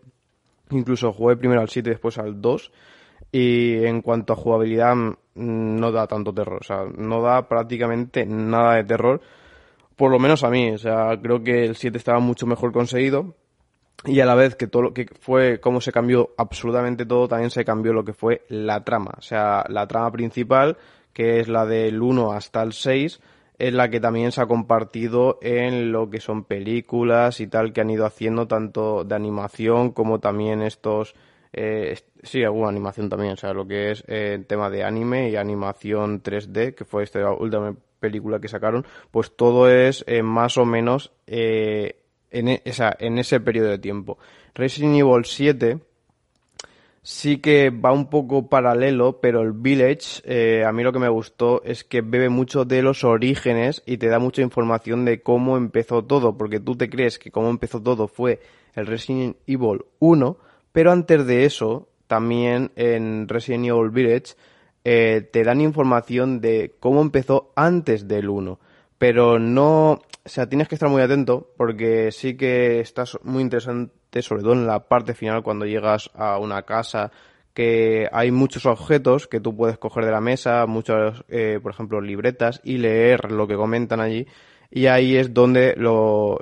Incluso 0.71 1.13
jugué 1.13 1.37
primero 1.37 1.61
al 1.61 1.69
7 1.69 1.89
y 1.89 1.93
después 1.93 2.17
al 2.17 2.41
2 2.41 2.71
y 3.31 3.85
en 3.85 4.01
cuanto 4.01 4.33
a 4.33 4.35
jugabilidad 4.35 4.95
mm, 4.95 5.15
no 5.35 5.91
da 5.91 6.07
tanto 6.07 6.33
terror, 6.33 6.59
o 6.61 6.63
sea, 6.63 6.85
no 6.97 7.21
da 7.21 7.47
prácticamente 7.47 8.25
nada 8.25 8.75
de 8.75 8.83
terror, 8.83 9.21
por 9.95 10.11
lo 10.11 10.19
menos 10.19 10.43
a 10.43 10.49
mí, 10.49 10.71
o 10.71 10.77
sea, 10.77 11.19
creo 11.21 11.43
que 11.43 11.65
el 11.65 11.75
7 11.75 11.97
estaba 11.97 12.19
mucho 12.19 12.47
mejor 12.47 12.71
conseguido 12.71 13.35
y 14.05 14.19
a 14.19 14.25
la 14.25 14.35
vez 14.35 14.55
que 14.55 14.67
todo 14.67 14.83
lo 14.83 14.93
que 14.93 15.07
fue 15.19 15.59
cómo 15.59 15.81
se 15.81 15.91
cambió 15.91 16.33
absolutamente 16.37 17.05
todo, 17.05 17.27
también 17.27 17.51
se 17.51 17.65
cambió 17.65 17.93
lo 17.93 18.05
que 18.05 18.13
fue 18.13 18.43
la 18.49 18.83
trama, 18.83 19.15
o 19.17 19.21
sea, 19.21 19.65
la 19.69 19.87
trama 19.87 20.11
principal, 20.11 20.77
que 21.13 21.39
es 21.39 21.47
la 21.47 21.65
del 21.65 22.01
1 22.01 22.31
hasta 22.31 22.61
el 22.61 22.73
6, 22.73 23.19
es 23.57 23.73
la 23.73 23.89
que 23.89 23.99
también 23.99 24.31
se 24.31 24.41
ha 24.41 24.47
compartido 24.47 25.37
en 25.41 25.91
lo 25.91 26.09
que 26.09 26.21
son 26.21 26.45
películas 26.45 27.41
y 27.41 27.47
tal 27.47 27.73
que 27.73 27.81
han 27.81 27.89
ido 27.89 28.05
haciendo 28.05 28.47
tanto 28.47 29.03
de 29.03 29.15
animación 29.15 29.91
como 29.91 30.19
también 30.19 30.61
estos 30.61 31.13
eh, 31.51 31.97
sí, 32.23 32.43
alguna 32.43 32.69
animación 32.69 33.09
también, 33.09 33.33
o 33.33 33.37
sea, 33.37 33.53
lo 33.53 33.67
que 33.67 33.91
es 33.91 34.03
eh, 34.07 34.43
tema 34.47 34.69
de 34.69 34.83
anime 34.83 35.29
y 35.29 35.35
animación 35.35 36.21
3D, 36.21 36.75
que 36.75 36.85
fue 36.85 37.03
esta 37.03 37.31
última 37.31 37.75
película 37.99 38.39
que 38.39 38.47
sacaron, 38.47 38.85
pues 39.11 39.35
todo 39.35 39.69
es 39.69 40.03
eh, 40.07 40.23
más 40.23 40.57
o 40.57 40.65
menos 40.65 41.11
eh, 41.27 41.98
en, 42.31 42.47
e, 42.47 42.61
en 42.63 43.19
ese 43.19 43.39
periodo 43.39 43.69
de 43.69 43.79
tiempo. 43.79 44.17
Resident 44.53 44.95
Evil 44.95 45.25
7 45.25 45.79
sí 47.01 47.37
que 47.37 47.69
va 47.69 47.91
un 47.91 48.09
poco 48.09 48.49
paralelo, 48.49 49.19
pero 49.21 49.41
el 49.41 49.53
Village, 49.53 50.21
eh, 50.25 50.63
a 50.65 50.71
mí 50.71 50.83
lo 50.83 50.93
que 50.93 50.99
me 50.99 51.09
gustó 51.09 51.63
es 51.63 51.83
que 51.83 52.01
bebe 52.01 52.29
mucho 52.29 52.65
de 52.65 52.81
los 52.81 53.03
orígenes 53.03 53.81
y 53.85 53.97
te 53.97 54.07
da 54.07 54.19
mucha 54.19 54.41
información 54.41 55.05
de 55.05 55.21
cómo 55.21 55.57
empezó 55.57 56.03
todo, 56.03 56.37
porque 56.37 56.59
tú 56.59 56.75
te 56.75 56.89
crees 56.89 57.17
que 57.19 57.31
cómo 57.31 57.49
empezó 57.49 57.81
todo 57.81 58.07
fue 58.07 58.39
el 58.75 58.85
Resident 58.85 59.37
Evil 59.47 59.85
1, 59.99 60.37
pero 60.71 60.91
antes 60.91 61.25
de 61.25 61.45
eso, 61.45 61.87
también 62.07 62.71
en 62.75 63.27
Resident 63.27 63.65
Evil 63.65 63.89
Village 63.89 64.35
eh, 64.83 65.27
te 65.31 65.43
dan 65.43 65.61
información 65.61 66.41
de 66.41 66.75
cómo 66.79 67.01
empezó 67.01 67.51
antes 67.55 68.07
del 68.07 68.29
1. 68.29 68.59
Pero 68.97 69.39
no, 69.39 70.01
o 70.25 70.29
sea, 70.29 70.47
tienes 70.47 70.67
que 70.67 70.75
estar 70.75 70.89
muy 70.89 71.01
atento 71.01 71.53
porque 71.57 72.11
sí 72.11 72.35
que 72.35 72.79
estás 72.79 73.17
muy 73.23 73.41
interesante, 73.41 74.21
sobre 74.21 74.43
todo 74.43 74.53
en 74.53 74.67
la 74.67 74.87
parte 74.87 75.13
final 75.13 75.43
cuando 75.43 75.65
llegas 75.65 76.09
a 76.13 76.37
una 76.37 76.63
casa 76.63 77.11
que 77.53 78.07
hay 78.11 78.31
muchos 78.31 78.65
objetos 78.65 79.27
que 79.27 79.39
tú 79.39 79.55
puedes 79.55 79.77
coger 79.77 80.05
de 80.05 80.11
la 80.11 80.21
mesa, 80.21 80.65
muchos, 80.65 81.25
eh, 81.29 81.59
por 81.61 81.71
ejemplo, 81.73 81.99
libretas 81.99 82.61
y 82.63 82.77
leer 82.77 83.31
lo 83.31 83.47
que 83.47 83.55
comentan 83.55 83.99
allí. 83.99 84.27
Y 84.71 84.85
ahí 84.85 85.15
es 85.15 85.33
donde 85.33 85.73
lo, 85.75 86.39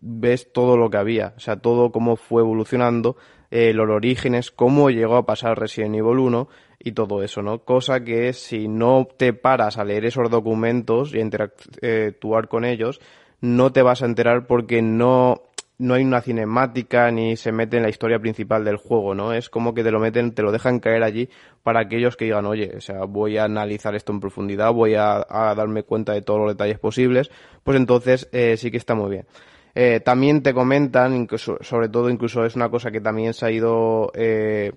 ves 0.00 0.52
todo 0.52 0.76
lo 0.78 0.88
que 0.88 0.96
había, 0.96 1.34
o 1.36 1.40
sea, 1.40 1.56
todo 1.56 1.92
cómo 1.92 2.16
fue 2.16 2.40
evolucionando 2.40 3.16
eh, 3.50 3.74
los 3.74 3.88
orígenes, 3.90 4.50
cómo 4.50 4.90
llegó 4.90 5.16
a 5.16 5.26
pasar 5.26 5.58
Resident 5.58 5.94
Evil 5.94 6.18
1 6.18 6.48
y 6.78 6.92
todo 6.92 7.22
eso, 7.22 7.42
¿no? 7.42 7.60
Cosa 7.60 8.04
que 8.04 8.32
si 8.32 8.68
no 8.68 9.08
te 9.16 9.32
paras 9.32 9.78
a 9.78 9.84
leer 9.84 10.04
esos 10.04 10.30
documentos 10.30 11.14
y 11.14 11.18
a 11.18 11.22
interactuar 11.22 12.48
con 12.48 12.64
ellos, 12.64 13.00
no 13.40 13.72
te 13.72 13.82
vas 13.82 14.02
a 14.02 14.06
enterar 14.06 14.46
porque 14.46 14.82
no, 14.82 15.42
no 15.78 15.94
hay 15.94 16.04
una 16.04 16.20
cinemática 16.20 17.10
ni 17.10 17.36
se 17.36 17.52
mete 17.52 17.76
en 17.76 17.82
la 17.82 17.88
historia 17.88 18.18
principal 18.18 18.64
del 18.64 18.76
juego, 18.76 19.14
¿no? 19.14 19.32
Es 19.32 19.50
como 19.50 19.74
que 19.74 19.82
te 19.82 19.90
lo 19.90 20.00
meten, 20.00 20.32
te 20.32 20.42
lo 20.42 20.52
dejan 20.52 20.80
caer 20.80 21.02
allí 21.02 21.28
para 21.62 21.80
aquellos 21.80 22.16
que 22.16 22.26
digan, 22.26 22.46
oye, 22.46 22.74
o 22.76 22.80
sea, 22.80 23.04
voy 23.04 23.36
a 23.36 23.44
analizar 23.44 23.94
esto 23.94 24.12
en 24.12 24.20
profundidad, 24.20 24.72
voy 24.72 24.94
a, 24.94 25.24
darme 25.28 25.82
cuenta 25.82 26.12
de 26.12 26.22
todos 26.22 26.40
los 26.40 26.48
detalles 26.50 26.78
posibles, 26.78 27.30
pues 27.62 27.76
entonces 27.76 28.28
eh, 28.32 28.56
sí 28.56 28.70
que 28.70 28.78
está 28.78 28.94
muy 28.94 29.10
bien. 29.10 29.26
Eh, 29.74 30.00
también 30.00 30.42
te 30.42 30.54
comentan, 30.54 31.14
incluso, 31.14 31.58
sobre 31.60 31.90
todo 31.90 32.08
incluso 32.08 32.46
es 32.46 32.56
una 32.56 32.70
cosa 32.70 32.90
que 32.90 33.02
también 33.02 33.34
se 33.34 33.44
ha 33.44 33.50
ido 33.50 34.10
eh, 34.14 34.72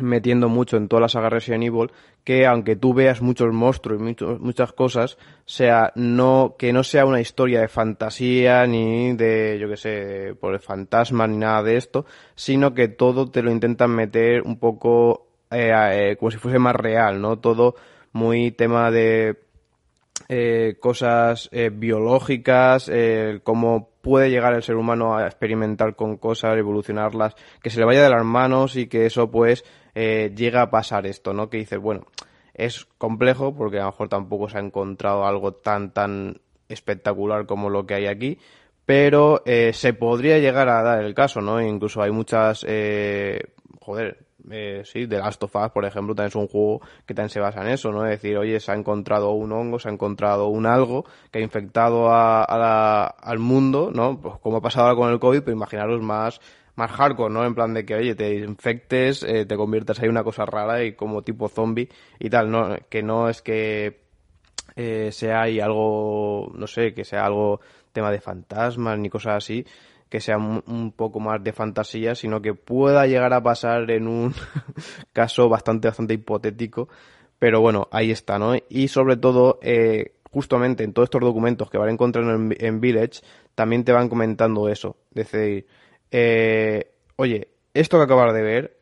metiendo 0.00 0.48
mucho 0.48 0.76
en 0.76 0.88
toda 0.88 1.02
la 1.02 1.08
saga 1.08 1.30
Resident 1.30 1.64
Evil, 1.64 1.92
que 2.24 2.46
aunque 2.46 2.76
tú 2.76 2.94
veas 2.94 3.22
muchos 3.22 3.52
monstruos 3.52 4.00
y 4.00 4.24
muchas 4.40 4.72
cosas, 4.72 5.18
sea 5.44 5.92
no 5.94 6.56
que 6.58 6.72
no 6.72 6.82
sea 6.82 7.06
una 7.06 7.20
historia 7.20 7.60
de 7.60 7.68
fantasía 7.68 8.66
ni 8.66 9.14
de 9.14 9.58
yo 9.60 9.68
que 9.68 9.76
sé 9.76 10.34
por 10.40 10.54
el 10.54 10.60
fantasma 10.60 11.26
ni 11.26 11.36
nada 11.36 11.62
de 11.62 11.76
esto, 11.76 12.06
sino 12.34 12.74
que 12.74 12.88
todo 12.88 13.30
te 13.30 13.42
lo 13.42 13.52
intentan 13.52 13.90
meter 13.90 14.42
un 14.42 14.58
poco 14.58 15.28
eh, 15.50 16.16
como 16.18 16.30
si 16.30 16.38
fuese 16.38 16.58
más 16.58 16.74
real, 16.74 17.20
no 17.20 17.38
todo 17.38 17.76
muy 18.12 18.50
tema 18.52 18.90
de 18.90 19.36
eh, 20.28 20.76
cosas 20.80 21.50
eh, 21.52 21.70
biológicas, 21.70 22.88
eh, 22.90 23.40
cómo 23.42 23.90
puede 24.00 24.30
llegar 24.30 24.54
el 24.54 24.62
ser 24.62 24.76
humano 24.76 25.16
a 25.16 25.26
experimentar 25.26 25.96
con 25.96 26.16
cosas, 26.16 26.56
evolucionarlas, 26.56 27.34
que 27.62 27.68
se 27.68 27.78
le 27.78 27.84
vaya 27.84 28.02
de 28.02 28.10
las 28.10 28.24
manos 28.24 28.76
y 28.76 28.86
que 28.86 29.04
eso 29.04 29.30
pues 29.30 29.64
eh, 29.94 30.32
llega 30.36 30.62
a 30.62 30.70
pasar 30.70 31.06
esto, 31.06 31.32
¿no? 31.32 31.50
Que 31.50 31.58
dices, 31.58 31.78
bueno, 31.78 32.06
es 32.54 32.86
complejo 32.98 33.54
porque 33.54 33.78
a 33.78 33.84
lo 33.84 33.90
mejor 33.90 34.08
tampoco 34.08 34.48
se 34.48 34.58
ha 34.58 34.60
encontrado 34.60 35.26
algo 35.26 35.54
tan, 35.54 35.92
tan 35.92 36.40
espectacular 36.68 37.46
como 37.46 37.70
lo 37.70 37.86
que 37.86 37.94
hay 37.94 38.06
aquí, 38.06 38.38
pero 38.86 39.42
eh, 39.46 39.72
se 39.72 39.94
podría 39.94 40.38
llegar 40.38 40.68
a 40.68 40.82
dar 40.82 41.02
el 41.02 41.14
caso, 41.14 41.40
¿no? 41.40 41.60
Incluso 41.60 42.02
hay 42.02 42.10
muchas, 42.10 42.64
eh, 42.68 43.40
joder, 43.80 44.24
eh, 44.50 44.82
sí, 44.84 45.06
The 45.06 45.18
Last 45.18 45.42
of 45.42 45.56
Us, 45.56 45.70
por 45.70 45.84
ejemplo, 45.84 46.14
también 46.14 46.28
es 46.28 46.34
un 46.36 46.48
juego 46.48 46.80
que 47.06 47.14
también 47.14 47.30
se 47.30 47.40
basa 47.40 47.62
en 47.62 47.68
eso, 47.68 47.90
¿no? 47.92 48.04
Es 48.04 48.20
decir, 48.20 48.36
oye, 48.36 48.60
se 48.60 48.72
ha 48.72 48.74
encontrado 48.74 49.32
un 49.32 49.52
hongo, 49.52 49.78
se 49.78 49.88
ha 49.88 49.92
encontrado 49.92 50.48
un 50.48 50.66
algo 50.66 51.04
que 51.30 51.38
ha 51.38 51.42
infectado 51.42 52.10
a, 52.10 53.06
al 53.06 53.38
mundo, 53.38 53.90
¿no? 53.92 54.20
Pues 54.20 54.34
como 54.40 54.58
ha 54.58 54.60
pasado 54.60 54.86
ahora 54.86 54.96
con 54.96 55.12
el 55.12 55.18
COVID, 55.18 55.40
pero 55.40 55.56
imaginaros 55.56 56.02
más, 56.02 56.40
más 56.76 56.90
hardcore, 56.90 57.32
¿no? 57.32 57.44
En 57.44 57.54
plan 57.54 57.72
de 57.74 57.84
que, 57.84 57.94
oye, 57.94 58.14
te 58.14 58.34
infectes, 58.36 59.22
eh, 59.22 59.46
te 59.46 59.56
conviertas 59.56 59.98
ahí 59.98 60.06
en 60.06 60.12
una 60.12 60.24
cosa 60.24 60.44
rara 60.44 60.82
y 60.84 60.94
como 60.94 61.22
tipo 61.22 61.48
zombie 61.48 61.88
y 62.18 62.30
tal, 62.30 62.50
¿no? 62.50 62.76
Que 62.88 63.02
no 63.02 63.28
es 63.28 63.42
que 63.42 64.04
eh, 64.76 65.10
sea 65.12 65.42
ahí 65.42 65.60
algo, 65.60 66.50
no 66.54 66.66
sé, 66.66 66.94
que 66.94 67.04
sea 67.04 67.26
algo 67.26 67.60
tema 67.92 68.10
de 68.10 68.20
fantasmas 68.20 68.98
ni 68.98 69.08
cosas 69.08 69.36
así, 69.36 69.64
que 70.08 70.20
sea 70.20 70.36
un, 70.36 70.92
poco 70.96 71.20
más 71.20 71.42
de 71.42 71.52
fantasía, 71.52 72.14
sino 72.14 72.42
que 72.42 72.54
pueda 72.54 73.06
llegar 73.06 73.32
a 73.32 73.42
pasar 73.42 73.90
en 73.90 74.08
un 74.08 74.34
caso 75.12 75.48
bastante, 75.48 75.88
bastante 75.88 76.14
hipotético. 76.14 76.88
Pero 77.38 77.60
bueno, 77.60 77.88
ahí 77.90 78.10
está, 78.10 78.38
¿no? 78.38 78.54
Y 78.68 78.88
sobre 78.88 79.16
todo, 79.16 79.58
eh, 79.62 80.14
justamente 80.30 80.82
en 80.84 80.92
todos 80.92 81.06
estos 81.06 81.20
documentos 81.20 81.70
que 81.70 81.78
van 81.78 81.90
encontrando 81.90 82.32
en, 82.32 82.56
en 82.58 82.80
Village, 82.80 83.20
también 83.54 83.84
te 83.84 83.92
van 83.92 84.08
comentando 84.08 84.68
eso. 84.68 84.96
Es 85.14 85.30
decir, 85.30 85.66
eh, 86.16 86.92
oye, 87.16 87.48
esto 87.74 87.98
que 87.98 88.04
acabas 88.04 88.32
de 88.32 88.42
ver 88.42 88.76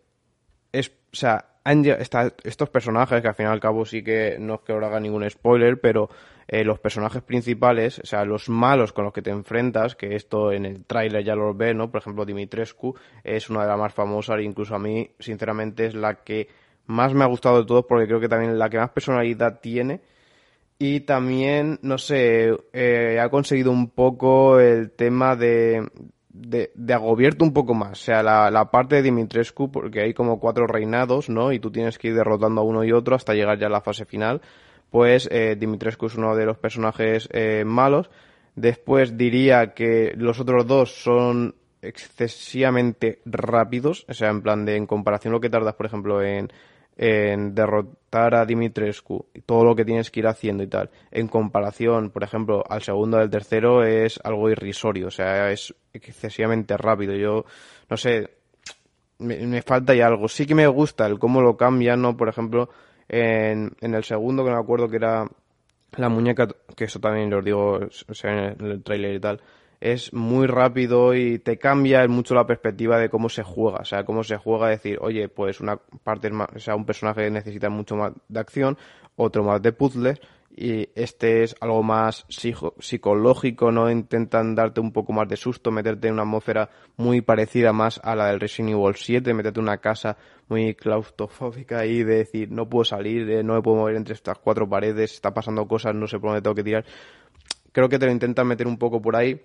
es, 0.71 0.91
o 0.91 1.17
sea, 1.17 1.47
estos 1.65 2.69
personajes, 2.69 3.23
que 3.23 3.29
al 3.29 3.35
fin 3.35 3.47
y 3.47 3.49
al 3.49 3.59
cabo 3.59 3.87
sí 3.87 4.05
que 4.05 4.37
no 4.39 4.57
es 4.57 4.61
que 4.61 4.73
ahora 4.73 4.89
haga 4.89 5.01
ningún 5.01 5.29
spoiler, 5.31 5.81
pero 5.81 6.11
eh, 6.47 6.63
los 6.63 6.79
personajes 6.79 7.23
principales, 7.23 8.01
o 8.01 8.05
sea, 8.05 8.27
los 8.27 8.51
malos 8.51 8.93
con 8.93 9.07
los 9.07 9.15
que 9.15 9.23
te 9.23 9.31
enfrentas, 9.31 9.97
que 9.97 10.15
esto 10.15 10.53
en 10.53 10.67
el 10.67 10.85
tráiler 10.85 11.25
ya 11.25 11.35
lo 11.35 11.55
ves, 11.55 11.75
¿no? 11.75 11.91
Por 11.91 12.03
ejemplo, 12.03 12.27
Dimitrescu 12.27 12.95
es 13.25 13.49
una 13.49 13.63
de 13.63 13.69
las 13.69 13.79
más 13.79 13.95
famosas 13.95 14.39
e 14.39 14.43
incluso 14.43 14.75
a 14.75 14.79
mí, 14.79 15.11
sinceramente, 15.19 15.87
es 15.87 15.95
la 15.95 16.17
que 16.17 16.49
más 16.85 17.15
me 17.15 17.25
ha 17.25 17.29
gustado 17.29 17.61
de 17.61 17.67
todos 17.67 17.87
porque 17.89 18.09
creo 18.09 18.21
que 18.21 18.29
también 18.29 18.59
la 18.59 18.69
que 18.69 18.77
más 18.77 18.91
personalidad 18.91 19.59
tiene 19.61 20.03
y 20.79 21.01
también, 21.01 21.79
no 21.81 21.97
sé, 21.97 22.55
eh, 22.75 23.19
ha 23.19 23.31
conseguido 23.31 23.71
un 23.71 23.89
poco 23.89 24.61
el 24.61 24.91
tema 24.91 25.35
de, 25.35 25.89
de, 26.33 26.73
de 26.75 26.95
agobierto 26.95 27.45
un 27.45 27.53
poco 27.53 27.75
más. 27.75 27.93
O 27.93 28.05
sea, 28.05 28.23
la, 28.23 28.51
la, 28.51 28.71
parte 28.71 28.97
de 28.97 29.03
Dimitrescu, 29.03 29.71
porque 29.71 30.01
hay 30.01 30.15
como 30.15 30.41
cuatro 30.41 30.67
reinados, 30.67 31.29
¿no? 31.29 31.53
Y 31.53 31.59
tú 31.59 31.71
tienes 31.71 31.99
que 31.99 32.09
ir 32.09 32.15
derrotando 32.15 32.61
a 32.61 32.65
uno 32.65 32.85
y 32.85 32.93
otro 32.93 33.15
hasta 33.15 33.35
llegar 33.35 33.59
ya 33.59 33.67
a 33.67 33.71
la 33.71 33.81
fase 33.81 34.05
final. 34.05 34.41
Pues 34.91 35.29
eh, 35.31 35.57
Dimitrescu 35.59 36.07
es 36.07 36.17
uno 36.17 36.37
de 36.37 36.47
los 36.47 36.59
personajes 36.59 37.29
eh, 37.33 37.65
malos. 37.65 38.11
Después 38.55 39.17
diría 39.17 39.73
que 39.73 40.13
los 40.17 40.41
otros 40.41 40.67
dos 40.67 40.93
son 40.93 41.55
excesivamente 41.81 43.21
rápidos. 43.25 44.05
O 44.09 44.15
sea, 44.15 44.31
en 44.31 44.43
plan 44.43 44.65
de, 44.65 44.77
en 44.77 44.87
comparación 44.87 45.33
a 45.33 45.37
lo 45.37 45.41
que 45.41 45.51
tardas, 45.51 45.75
por 45.75 45.87
ejemplo, 45.87 46.23
en 46.23 46.53
en 46.97 47.55
derrotar 47.55 48.35
a 48.35 48.45
Dimitrescu 48.45 49.27
y 49.35 49.41
todo 49.41 49.65
lo 49.65 49.75
que 49.75 49.85
tienes 49.85 50.11
que 50.11 50.21
ir 50.21 50.27
haciendo 50.27 50.63
y 50.63 50.67
tal, 50.67 50.91
en 51.11 51.29
comparación, 51.29 52.11
por 52.11 52.23
ejemplo, 52.23 52.63
al 52.69 52.83
segundo 52.83 53.19
del 53.19 53.31
tercero, 53.31 53.85
es 53.85 54.21
algo 54.23 54.51
irrisorio, 54.51 55.09
o 55.09 55.11
sea, 55.11 55.51
es 55.51 55.75
excesivamente 55.93 56.77
rápido. 56.77 57.15
Yo, 57.15 57.45
no 57.89 57.97
sé, 57.97 58.31
me, 59.23 59.63
falta 59.63 59.95
ya 59.95 60.07
algo. 60.07 60.29
Sí 60.29 60.47
que 60.47 60.55
me 60.55 60.67
gusta 60.67 61.07
el 61.07 61.19
cómo 61.19 61.41
lo 61.41 61.57
cambian, 61.57 62.03
¿no? 62.03 62.17
Por 62.17 62.29
ejemplo, 62.29 62.69
en, 63.09 63.75
el 63.81 64.05
segundo, 64.05 64.45
que 64.45 64.51
me 64.51 64.59
acuerdo 64.59 64.89
que 64.89 64.97
era 64.97 65.27
la 65.97 66.09
muñeca, 66.09 66.49
que 66.77 66.85
eso 66.85 67.01
también 67.01 67.31
lo 67.31 67.43
digo 67.43 67.81
en 67.81 68.67
el, 68.67 68.83
trailer 68.83 69.15
y 69.15 69.21
tal, 69.21 69.41
es 69.83 70.13
muy 70.13 70.47
rápido 70.47 71.13
y 71.13 71.41
te 71.41 71.59
cambia 71.59 72.07
mucho 72.07 72.37
la 72.37 72.47
perspectiva 72.47 72.99
de 72.99 73.09
cómo 73.09 73.29
se 73.29 73.43
juega. 73.43 73.79
O 73.79 73.85
sea, 73.85 74.05
cómo 74.05 74.23
se 74.23 74.37
juega, 74.37 74.69
decir, 74.69 74.99
oye, 75.01 75.29
pues 75.29 75.61
una 75.61 75.77
parte 75.77 76.31
o 76.31 76.59
sea, 76.61 76.77
un 76.77 76.87
personaje 76.87 77.29
necesita 77.31 77.69
mucho 77.69 77.97
más 77.97 78.13
de 78.29 78.41
acción, 78.41 78.79
otro 79.17 79.43
más 79.43 79.61
de 79.61 79.73
puzzles, 79.73 80.21
y 80.55 80.89
este 80.95 81.43
es 81.43 81.57
algo 81.61 81.83
más 81.83 82.27
psicológico, 82.29 83.73
¿no? 83.73 83.91
Intentan 83.91 84.55
darte 84.55 84.81
un 84.81 84.93
poco 84.93 85.13
más 85.13 85.29
de 85.29 85.37
susto, 85.37 85.73
meterte 85.73 86.09
en 86.09 86.15
una 86.15 86.23
atmósfera 86.23 86.71
muy 86.97 87.21
parecida 87.21 87.73
más 87.73 88.01
a 88.05 88.15
la 88.15 88.27
del 88.27 88.39
Resident 88.39 88.75
Evil 88.75 88.95
7, 88.95 89.35
meterte 89.35 89.59
en 89.59 89.65
una 89.65 89.79
casa 89.79 90.17
muy 90.49 90.75
claustrofóbica 90.75 91.87
y 91.87 92.05
de 92.05 92.19
decir, 92.19 92.53
no 92.53 92.69
puedo 92.69 92.85
salir, 92.85 93.29
eh, 93.31 93.43
no 93.43 93.55
me 93.55 93.63
puedo 93.63 93.79
mover 93.79 93.97
entre 93.97 94.15
estas 94.15 94.39
cuatro 94.39 94.69
paredes, 94.69 95.15
está 95.15 95.35
pasando 95.35 95.67
cosas, 95.67 95.95
no 95.95 96.07
sé 96.07 96.21
por 96.21 96.31
dónde 96.31 96.43
tengo 96.43 96.55
que 96.55 96.65
tirar. 96.65 96.85
Creo 97.73 97.89
que 97.89 97.99
te 97.99 98.07
lo 98.07 98.13
intentan 98.13 98.47
meter 98.47 98.67
un 98.67 98.77
poco 98.77 99.01
por 99.01 99.17
ahí 99.17 99.41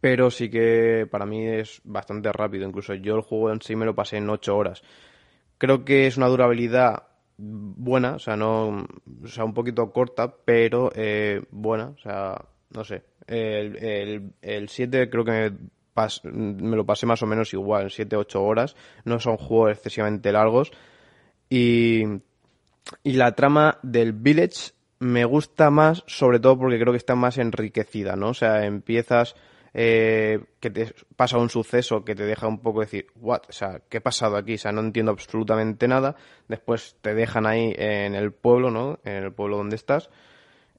pero 0.00 0.30
sí 0.30 0.50
que 0.50 1.06
para 1.10 1.26
mí 1.26 1.46
es 1.46 1.80
bastante 1.84 2.32
rápido. 2.32 2.68
Incluso 2.68 2.94
yo 2.94 3.16
el 3.16 3.22
juego 3.22 3.52
en 3.52 3.60
sí 3.62 3.76
me 3.76 3.86
lo 3.86 3.94
pasé 3.94 4.18
en 4.18 4.30
8 4.30 4.56
horas. 4.56 4.82
Creo 5.58 5.84
que 5.84 6.06
es 6.06 6.16
una 6.16 6.28
durabilidad 6.28 7.04
buena, 7.38 8.14
o 8.14 8.18
sea, 8.18 8.36
no, 8.36 8.86
o 9.22 9.26
sea, 9.26 9.44
un 9.44 9.54
poquito 9.54 9.92
corta, 9.92 10.34
pero 10.44 10.90
eh, 10.94 11.42
buena, 11.50 11.88
o 11.88 11.98
sea, 11.98 12.42
no 12.70 12.84
sé. 12.84 13.04
El, 13.26 13.76
el, 13.76 14.32
el 14.40 14.68
7 14.68 15.10
creo 15.10 15.24
que 15.24 15.30
me, 15.32 15.50
me, 16.32 16.76
lo 16.76 16.86
pasé 16.86 17.06
más 17.06 17.22
o 17.22 17.26
menos 17.26 17.52
igual, 17.52 17.90
7-8 17.90 18.36
horas. 18.36 18.76
No 19.04 19.18
son 19.18 19.36
juegos 19.36 19.72
excesivamente 19.72 20.32
largos. 20.32 20.72
Y, 21.48 22.04
y 23.02 23.12
la 23.12 23.34
trama 23.34 23.78
del 23.82 24.12
Village 24.12 24.72
me 24.98 25.24
gusta 25.24 25.70
más, 25.70 26.04
sobre 26.06 26.40
todo 26.40 26.58
porque 26.58 26.78
creo 26.78 26.92
que 26.92 26.98
está 26.98 27.14
más 27.14 27.38
enriquecida, 27.38 28.16
¿no? 28.16 28.30
O 28.30 28.34
sea, 28.34 28.64
empiezas 28.64 29.34
eh, 29.78 30.42
que 30.58 30.70
te 30.70 30.94
pasa 31.16 31.36
un 31.36 31.50
suceso 31.50 32.02
que 32.02 32.14
te 32.14 32.24
deja 32.24 32.46
un 32.46 32.60
poco 32.60 32.80
decir, 32.80 33.08
what, 33.16 33.42
o 33.46 33.52
sea, 33.52 33.82
¿qué 33.90 33.98
ha 33.98 34.02
pasado 34.02 34.38
aquí? 34.38 34.54
O 34.54 34.58
sea, 34.58 34.72
no 34.72 34.80
entiendo 34.80 35.12
absolutamente 35.12 35.86
nada. 35.86 36.16
Después 36.48 36.96
te 37.02 37.12
dejan 37.12 37.46
ahí 37.46 37.74
en 37.76 38.14
el 38.14 38.32
pueblo, 38.32 38.70
¿no? 38.70 38.98
En 39.04 39.24
el 39.24 39.34
pueblo 39.34 39.58
donde 39.58 39.76
estás. 39.76 40.08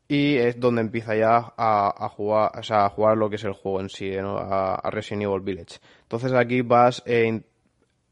Y 0.07 0.37
es 0.37 0.59
donde 0.59 0.81
empieza 0.81 1.15
ya 1.15 1.53
a, 1.55 2.09
jugar, 2.09 2.51
o 2.57 2.63
sea, 2.63 2.85
a 2.85 2.89
jugar 2.89 3.17
lo 3.17 3.29
que 3.29 3.35
es 3.35 3.43
el 3.43 3.53
juego 3.53 3.81
en 3.81 3.89
sí, 3.89 4.09
¿no? 4.15 4.39
A, 4.39 4.89
Resident 4.89 5.25
Evil 5.25 5.41
Village. 5.41 5.77
Entonces 6.01 6.33
aquí 6.33 6.63
vas, 6.63 7.03
en 7.05 7.45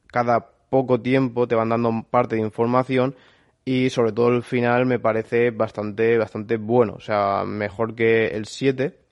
cada 0.06 0.52
poco 0.70 1.02
tiempo 1.02 1.48
te 1.48 1.56
van 1.56 1.70
dando 1.70 2.06
parte 2.12 2.36
de 2.36 2.44
información 2.44 3.16
y 3.64 3.90
sobre 3.90 4.12
todo 4.12 4.28
el 4.28 4.44
final 4.44 4.86
me 4.86 5.00
parece 5.00 5.50
bastante, 5.50 6.20
bastante 6.20 6.58
bueno. 6.58 6.94
O 6.94 7.02
sea, 7.02 7.44
mejor 7.44 7.96
que 7.96 8.28
el 8.28 8.46
7 8.46 9.05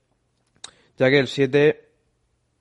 ya 0.98 1.10
que 1.10 1.20
el 1.20 1.28
7 1.28 1.90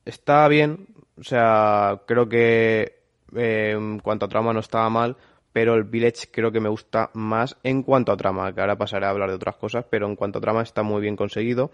está 0.04 0.48
bien, 0.48 0.88
o 1.18 1.24
sea, 1.24 2.02
creo 2.06 2.28
que 2.28 3.00
eh, 3.36 3.72
en 3.76 3.98
cuanto 4.00 4.26
a 4.26 4.28
trama 4.28 4.52
no 4.52 4.60
estaba 4.60 4.88
mal, 4.90 5.16
pero 5.52 5.74
el 5.74 5.84
Village 5.84 6.28
creo 6.30 6.50
que 6.50 6.60
me 6.60 6.68
gusta 6.68 7.10
más 7.14 7.56
en 7.62 7.82
cuanto 7.82 8.12
a 8.12 8.16
trama, 8.16 8.54
que 8.54 8.60
ahora 8.60 8.76
pasaré 8.76 9.06
a 9.06 9.10
hablar 9.10 9.28
de 9.28 9.36
otras 9.36 9.56
cosas, 9.56 9.84
pero 9.88 10.06
en 10.06 10.16
cuanto 10.16 10.38
a 10.38 10.42
trama 10.42 10.62
está 10.62 10.82
muy 10.82 11.00
bien 11.00 11.16
conseguido. 11.16 11.70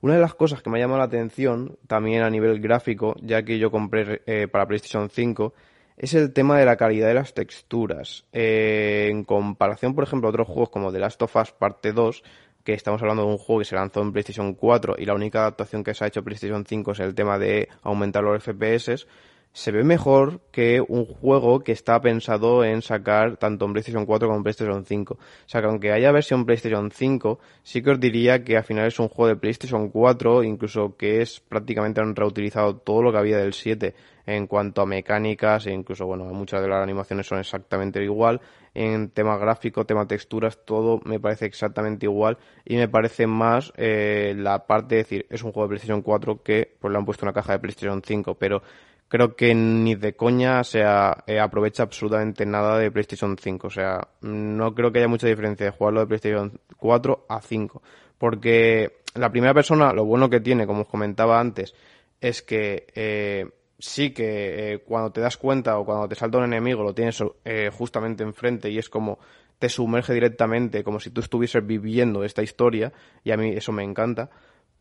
Una 0.00 0.14
de 0.14 0.20
las 0.20 0.34
cosas 0.34 0.62
que 0.62 0.70
me 0.70 0.78
ha 0.78 0.80
llamado 0.80 0.98
la 0.98 1.06
atención, 1.06 1.76
también 1.86 2.22
a 2.22 2.30
nivel 2.30 2.60
gráfico, 2.60 3.16
ya 3.20 3.42
que 3.42 3.58
yo 3.58 3.70
compré 3.70 4.22
eh, 4.26 4.46
para 4.48 4.66
PlayStation 4.66 5.10
5, 5.10 5.52
es 5.96 6.14
el 6.14 6.32
tema 6.32 6.58
de 6.58 6.64
la 6.64 6.76
calidad 6.76 7.08
de 7.08 7.14
las 7.14 7.34
texturas. 7.34 8.24
Eh, 8.32 9.08
en 9.10 9.24
comparación, 9.24 9.96
por 9.96 10.04
ejemplo, 10.04 10.28
a 10.28 10.30
otros 10.30 10.46
juegos 10.46 10.70
como 10.70 10.92
The 10.92 11.00
Last 11.00 11.20
of 11.22 11.34
Us 11.34 11.50
Parte 11.50 11.92
2, 11.92 12.22
que 12.64 12.74
estamos 12.74 13.00
hablando 13.02 13.24
de 13.24 13.30
un 13.30 13.38
juego 13.38 13.60
que 13.60 13.64
se 13.64 13.74
lanzó 13.74 14.02
en 14.02 14.12
PlayStation 14.12 14.54
4 14.54 14.96
y 14.98 15.04
la 15.04 15.14
única 15.14 15.40
adaptación 15.40 15.82
que 15.82 15.94
se 15.94 16.04
ha 16.04 16.08
hecho 16.08 16.22
PlayStation 16.22 16.64
5 16.66 16.92
es 16.92 17.00
el 17.00 17.14
tema 17.14 17.38
de 17.38 17.68
aumentar 17.82 18.22
los 18.22 18.42
FPS, 18.42 19.06
se 19.52 19.72
ve 19.72 19.82
mejor 19.82 20.40
que 20.52 20.80
un 20.86 21.04
juego 21.04 21.60
que 21.60 21.72
está 21.72 22.00
pensado 22.00 22.64
en 22.64 22.82
sacar 22.82 23.38
tanto 23.38 23.64
en 23.64 23.72
PlayStation 23.72 24.06
4 24.06 24.28
como 24.28 24.38
en 24.38 24.42
PlayStation 24.44 24.84
5. 24.84 25.14
O 25.14 25.18
sea, 25.46 25.60
que 25.60 25.66
aunque 25.66 25.92
haya 25.92 26.12
versión 26.12 26.46
PlayStation 26.46 26.90
5, 26.92 27.40
sí 27.62 27.82
que 27.82 27.90
os 27.90 28.00
diría 28.00 28.44
que 28.44 28.56
al 28.56 28.64
final 28.64 28.86
es 28.86 28.98
un 29.00 29.08
juego 29.08 29.28
de 29.28 29.36
PlayStation 29.36 29.88
4, 29.88 30.44
incluso 30.44 30.96
que 30.96 31.22
es 31.22 31.40
prácticamente 31.40 32.00
han 32.00 32.14
reutilizado 32.14 32.76
todo 32.76 33.02
lo 33.02 33.10
que 33.10 33.18
había 33.18 33.38
del 33.38 33.52
7 33.52 33.94
en 34.26 34.46
cuanto 34.46 34.82
a 34.82 34.86
mecánicas 34.86 35.66
e 35.66 35.72
incluso, 35.72 36.06
bueno, 36.06 36.24
muchas 36.26 36.60
de 36.60 36.68
las 36.68 36.82
animaciones 36.82 37.26
son 37.26 37.38
exactamente 37.38 38.02
igual. 38.04 38.40
En 38.80 39.10
tema 39.10 39.36
gráfico, 39.38 39.84
tema 39.86 40.06
texturas, 40.06 40.64
todo 40.64 41.00
me 41.04 41.18
parece 41.18 41.46
exactamente 41.46 42.06
igual 42.06 42.38
y 42.64 42.76
me 42.76 42.86
parece 42.86 43.26
más 43.26 43.72
eh, 43.76 44.34
la 44.36 44.68
parte 44.68 44.94
de 44.94 45.02
decir, 45.02 45.26
es 45.30 45.42
un 45.42 45.50
juego 45.50 45.66
de 45.66 45.70
PlayStation 45.70 46.00
4 46.00 46.44
que 46.44 46.76
pues 46.78 46.92
le 46.92 46.96
han 46.96 47.04
puesto 47.04 47.26
una 47.26 47.32
caja 47.32 47.54
de 47.54 47.58
PlayStation 47.58 48.00
5, 48.06 48.36
pero 48.36 48.62
creo 49.08 49.34
que 49.34 49.52
ni 49.52 49.96
de 49.96 50.14
coña 50.14 50.62
se 50.62 50.82
eh, 50.82 51.40
aprovecha 51.40 51.82
absolutamente 51.82 52.46
nada 52.46 52.78
de 52.78 52.92
PlayStation 52.92 53.36
5. 53.36 53.66
O 53.66 53.70
sea, 53.70 54.06
no 54.20 54.72
creo 54.76 54.92
que 54.92 55.00
haya 55.00 55.08
mucha 55.08 55.26
diferencia 55.26 55.66
de 55.66 55.72
jugarlo 55.72 55.98
de 55.98 56.06
PlayStation 56.06 56.60
4 56.76 57.26
a 57.28 57.40
5. 57.40 57.82
Porque 58.16 58.98
la 59.16 59.30
primera 59.32 59.54
persona, 59.54 59.92
lo 59.92 60.04
bueno 60.04 60.30
que 60.30 60.38
tiene, 60.38 60.68
como 60.68 60.82
os 60.82 60.88
comentaba 60.88 61.40
antes, 61.40 61.74
es 62.20 62.42
que 62.42 62.86
eh, 62.94 63.44
sí 63.78 64.10
que 64.10 64.72
eh, 64.72 64.78
cuando 64.78 65.12
te 65.12 65.20
das 65.20 65.36
cuenta 65.36 65.78
o 65.78 65.84
cuando 65.84 66.08
te 66.08 66.14
salta 66.14 66.38
un 66.38 66.44
enemigo 66.44 66.82
lo 66.82 66.94
tienes 66.94 67.22
eh, 67.44 67.70
justamente 67.72 68.22
enfrente 68.22 68.70
y 68.70 68.78
es 68.78 68.88
como 68.88 69.18
te 69.58 69.68
sumerge 69.68 70.14
directamente, 70.14 70.84
como 70.84 71.00
si 71.00 71.10
tú 71.10 71.20
estuvieses 71.20 71.66
viviendo 71.66 72.22
esta 72.22 72.42
historia, 72.42 72.92
y 73.24 73.32
a 73.32 73.36
mí 73.36 73.50
eso 73.50 73.72
me 73.72 73.82
encanta. 73.82 74.30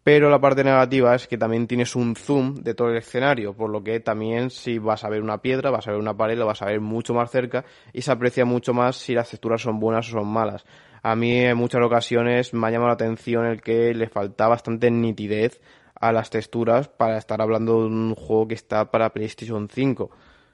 Pero 0.03 0.29
la 0.29 0.39
parte 0.39 0.63
negativa 0.63 1.15
es 1.15 1.27
que 1.27 1.37
también 1.37 1.67
tienes 1.67 1.95
un 1.95 2.15
zoom 2.15 2.55
de 2.55 2.73
todo 2.73 2.89
el 2.89 2.97
escenario, 2.97 3.53
por 3.53 3.69
lo 3.69 3.83
que 3.83 3.99
también 3.99 4.49
si 4.49 4.77
vas 4.77 5.03
a 5.03 5.09
ver 5.09 5.21
una 5.21 5.41
piedra, 5.41 5.69
vas 5.69 5.87
a 5.87 5.91
ver 5.91 5.99
una 5.99 6.15
pared, 6.15 6.37
lo 6.37 6.45
vas 6.45 6.61
a 6.61 6.67
ver 6.67 6.79
mucho 6.79 7.13
más 7.13 7.29
cerca 7.29 7.65
y 7.91 8.03
se 8.03 8.11
aprecia 8.11 8.45
mucho 8.45 8.73
más 8.73 8.95
si 8.95 9.13
las 9.13 9.29
texturas 9.29 9.61
son 9.61 9.79
buenas 9.79 10.07
o 10.07 10.11
son 10.11 10.27
malas. 10.27 10.63
A 11.03 11.15
mí 11.15 11.37
en 11.39 11.57
muchas 11.57 11.83
ocasiones 11.83 12.53
me 12.53 12.67
ha 12.67 12.71
llamado 12.71 12.87
la 12.87 12.93
atención 12.93 13.45
el 13.47 13.61
que 13.61 13.93
le 13.93 14.07
falta 14.07 14.47
bastante 14.47 14.89
nitidez 14.89 15.59
a 15.99 16.11
las 16.11 16.29
texturas 16.29 16.87
para 16.87 17.17
estar 17.17 17.41
hablando 17.41 17.81
de 17.81 17.87
un 17.87 18.15
juego 18.15 18.47
que 18.47 18.55
está 18.55 18.91
para 18.91 19.11
PlayStation 19.11 19.67
5. 19.69 20.11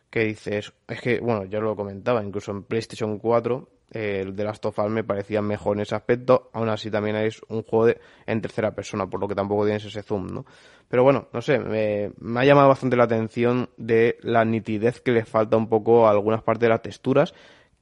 Que 0.09 0.25
dices, 0.25 0.73
es 0.87 1.01
que, 1.01 1.19
bueno, 1.19 1.45
ya 1.45 1.59
lo 1.59 1.75
comentaba, 1.75 2.23
incluso 2.23 2.51
en 2.51 2.63
PlayStation 2.63 3.17
4 3.17 3.67
el 3.93 4.35
de 4.35 4.43
Last 4.43 4.65
of 4.65 4.79
Us 4.79 4.89
me 4.89 5.03
parecía 5.03 5.41
mejor 5.41 5.77
en 5.77 5.81
ese 5.81 5.95
aspecto, 5.95 6.49
aún 6.53 6.67
así 6.69 6.89
también 6.89 7.15
es 7.15 7.41
un 7.47 7.63
juego 7.63 7.95
en 8.25 8.41
tercera 8.41 8.71
persona, 8.71 9.07
por 9.07 9.19
lo 9.19 9.27
que 9.27 9.35
tampoco 9.35 9.65
tienes 9.65 9.85
ese 9.85 10.01
zoom, 10.01 10.27
¿no? 10.33 10.45
Pero 10.89 11.03
bueno, 11.03 11.27
no 11.31 11.41
sé, 11.41 11.59
me, 11.59 12.11
ha 12.39 12.45
llamado 12.45 12.69
bastante 12.69 12.95
la 12.95 13.03
atención 13.03 13.69
de 13.77 14.17
la 14.21 14.45
nitidez 14.45 14.99
que 14.99 15.11
le 15.11 15.25
falta 15.25 15.57
un 15.57 15.69
poco 15.69 16.07
a 16.07 16.11
algunas 16.11 16.41
partes 16.41 16.61
de 16.61 16.69
las 16.69 16.81
texturas, 16.81 17.33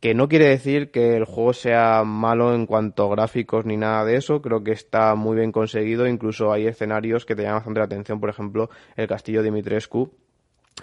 que 0.02 0.14
no 0.14 0.28
quiere 0.28 0.50
decir 0.50 0.92
que 0.92 1.16
el 1.16 1.24
juego 1.24 1.54
sea 1.54 2.04
malo 2.04 2.54
en 2.54 2.66
cuanto 2.66 3.06
a 3.06 3.16
gráficos 3.16 3.66
ni 3.66 3.78
nada 3.78 4.04
de 4.04 4.18
eso, 4.18 4.42
creo 4.42 4.64
que 4.64 4.72
está 4.72 5.16
muy 5.16 5.38
bien 5.38 5.54
conseguido, 5.54 6.08
incluso 6.08 6.52
hay 6.52 6.68
escenarios 6.68 7.26
que 7.26 7.36
te 7.36 7.44
llaman 7.44 7.60
bastante 7.60 7.80
la 7.80 7.86
atención, 7.86 8.20
por 8.20 8.30
ejemplo, 8.30 8.70
el 8.98 9.08
castillo 9.08 9.40
de 9.40 9.46
Dimitrescu, 9.46 10.12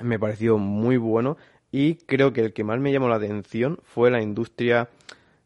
me 0.00 0.18
pareció 0.18 0.56
muy 0.56 0.96
bueno. 0.96 1.36
Y 1.70 1.96
creo 1.96 2.32
que 2.32 2.40
el 2.40 2.54
que 2.54 2.64
más 2.64 2.80
me 2.80 2.92
llamó 2.92 3.10
la 3.10 3.16
atención 3.16 3.78
fue 3.82 4.10
la 4.10 4.22
industria 4.22 4.88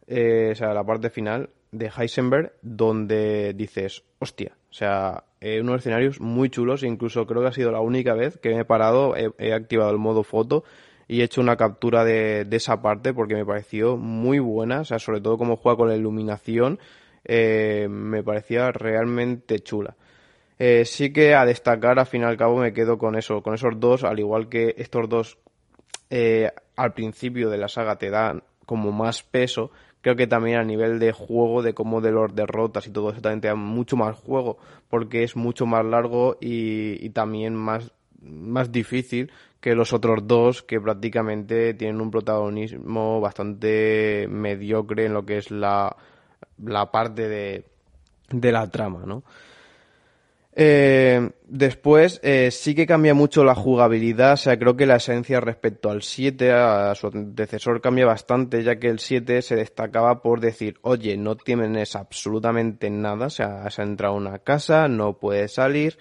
eh, 0.06 0.50
o 0.52 0.54
sea, 0.54 0.74
la 0.74 0.84
parte 0.84 1.10
final 1.10 1.50
de 1.70 1.90
Heisenberg, 1.96 2.52
donde 2.60 3.54
dices, 3.54 4.04
hostia, 4.18 4.52
o 4.70 4.74
sea, 4.74 5.24
eh, 5.40 5.60
unos 5.60 5.80
escenarios 5.80 6.20
muy 6.20 6.50
chulos, 6.50 6.82
incluso 6.82 7.26
creo 7.26 7.40
que 7.40 7.48
ha 7.48 7.52
sido 7.52 7.72
la 7.72 7.80
única 7.80 8.14
vez 8.14 8.36
que 8.38 8.50
me 8.50 8.60
he 8.60 8.64
parado, 8.64 9.14
he, 9.16 9.54
activado 9.54 9.90
el 9.90 9.98
modo 9.98 10.22
foto 10.22 10.64
y 11.12 11.20
he 11.20 11.24
hecho 11.24 11.42
una 11.42 11.56
captura 11.56 12.04
de, 12.04 12.46
esa 12.50 12.80
parte 12.80 13.12
porque 13.12 13.34
me 13.34 13.44
pareció 13.44 13.98
muy 13.98 14.38
buena, 14.38 14.80
o 14.80 14.84
sea, 14.86 14.98
sobre 14.98 15.20
todo 15.20 15.36
como 15.36 15.56
juega 15.56 15.76
con 15.76 15.88
la 15.88 15.96
iluminación, 15.96 16.78
eh, 17.24 17.86
me 17.90 18.22
parecía 18.22 18.72
realmente 18.72 19.60
chula. 19.60 19.94
Eh, 20.58 20.86
sí 20.86 21.12
que 21.12 21.34
a 21.34 21.44
destacar, 21.44 21.98
al 21.98 22.06
fin 22.06 22.22
y 22.22 22.24
al 22.24 22.38
cabo, 22.38 22.56
me 22.56 22.72
quedo 22.72 22.96
con 22.96 23.14
eso, 23.16 23.42
con 23.42 23.52
esos 23.52 23.78
dos, 23.78 24.04
al 24.04 24.20
igual 24.20 24.48
que 24.48 24.74
estos 24.78 25.08
dos 25.08 25.38
al 26.76 26.92
principio 26.94 27.50
de 27.50 27.58
la 27.58 27.68
saga 27.68 27.96
te 27.96 28.08
dan 28.08 28.42
como 28.64 28.90
más 28.90 29.22
peso, 29.22 29.70
creo 30.00 30.16
que 30.16 30.26
también 30.26 30.58
a 30.58 30.64
nivel 30.64 30.98
de 30.98 31.12
juego, 31.12 31.62
de 31.62 31.74
cómo 31.74 32.00
de 32.00 32.10
los 32.10 32.34
derrotas 32.34 32.86
y 32.86 32.90
todo 32.90 33.10
eso 33.10 33.20
también 33.20 33.42
te 33.42 33.48
da 33.48 33.54
mucho 33.54 33.96
más 33.96 34.18
juego, 34.18 34.56
porque 34.88 35.24
es 35.24 35.36
mucho 35.36 35.66
más 35.66 35.84
largo 35.84 36.38
y, 36.40 37.08
también 37.10 37.54
más, 37.54 37.92
más 38.22 38.72
difícil 38.72 39.30
que 39.62 39.76
los 39.76 39.92
otros 39.92 40.26
dos 40.26 40.64
que 40.64 40.80
prácticamente 40.80 41.72
tienen 41.74 42.00
un 42.00 42.10
protagonismo 42.10 43.20
bastante 43.20 44.26
mediocre 44.28 45.06
en 45.06 45.14
lo 45.14 45.24
que 45.24 45.38
es 45.38 45.52
la, 45.52 45.96
la 46.64 46.90
parte 46.90 47.28
de, 47.28 47.64
de 48.28 48.52
la 48.52 48.68
trama, 48.68 49.04
¿no? 49.06 49.22
Eh, 50.54 51.30
después 51.46 52.18
eh, 52.24 52.50
sí 52.50 52.74
que 52.74 52.88
cambia 52.88 53.14
mucho 53.14 53.44
la 53.44 53.54
jugabilidad, 53.54 54.32
o 54.32 54.36
sea, 54.36 54.58
creo 54.58 54.76
que 54.76 54.84
la 54.84 54.96
esencia 54.96 55.40
respecto 55.40 55.90
al 55.90 56.02
7, 56.02 56.50
a 56.50 56.94
su 56.96 57.06
antecesor, 57.06 57.80
cambia 57.80 58.04
bastante, 58.04 58.64
ya 58.64 58.80
que 58.80 58.88
el 58.88 58.98
7 58.98 59.42
se 59.42 59.54
destacaba 59.54 60.22
por 60.22 60.40
decir, 60.40 60.74
oye, 60.82 61.16
no 61.16 61.36
tienes 61.36 61.94
absolutamente 61.94 62.90
nada, 62.90 63.26
o 63.26 63.30
sea, 63.30 63.62
has 63.62 63.78
entrado 63.78 64.14
a 64.14 64.18
una 64.18 64.38
casa, 64.40 64.88
no 64.88 65.18
puedes 65.18 65.54
salir 65.54 65.96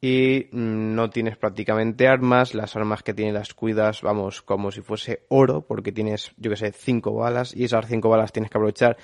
y 0.00 0.48
mm, 0.52 0.94
no 0.94 1.10
tienes 1.10 1.36
prácticamente 1.36 2.08
armas, 2.08 2.54
las 2.54 2.76
armas 2.76 3.02
que 3.02 3.14
tienes 3.14 3.34
las 3.34 3.54
cuidas, 3.54 4.02
vamos, 4.02 4.42
como 4.42 4.70
si 4.70 4.82
fuese 4.82 5.24
oro, 5.28 5.66
porque 5.66 5.92
tienes, 5.92 6.32
yo 6.36 6.50
que 6.50 6.56
sé, 6.56 6.72
5 6.72 7.14
balas 7.14 7.54
y 7.54 7.64
esas 7.64 7.86
5 7.86 8.08
balas 8.08 8.32
tienes 8.32 8.50
que 8.50 8.58
aprovechar 8.58 8.96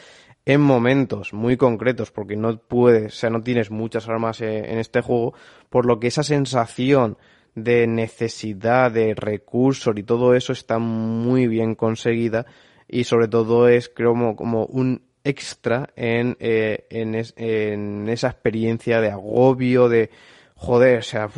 en 0.44 0.60
momentos 0.60 1.32
muy 1.32 1.56
concretos, 1.56 2.10
porque 2.10 2.36
no 2.36 2.58
puedes, 2.58 3.14
o 3.14 3.16
sea, 3.16 3.30
no 3.30 3.42
tienes 3.42 3.70
muchas 3.70 4.08
armas 4.08 4.40
eh, 4.40 4.72
en 4.72 4.78
este 4.78 5.00
juego, 5.00 5.34
por 5.68 5.86
lo 5.86 6.00
que 6.00 6.08
esa 6.08 6.22
sensación 6.22 7.18
de 7.54 7.86
necesidad 7.86 8.90
de 8.90 9.14
recursos 9.14 9.94
y 9.96 10.02
todo 10.02 10.34
eso 10.34 10.52
está 10.52 10.78
muy 10.78 11.46
bien 11.46 11.74
conseguida 11.74 12.46
y 12.88 13.04
sobre 13.04 13.28
todo 13.28 13.68
es 13.68 13.88
creo 13.88 14.14
como, 14.36 14.66
un 14.66 15.02
extra 15.22 15.90
en, 15.96 16.36
eh, 16.40 16.86
en, 16.90 18.08
esa 18.08 18.28
experiencia 18.28 19.00
de 19.00 19.10
agobio, 19.10 19.88
de 19.88 20.10
joder, 20.60 20.98
o 20.98 21.02
sea, 21.02 21.28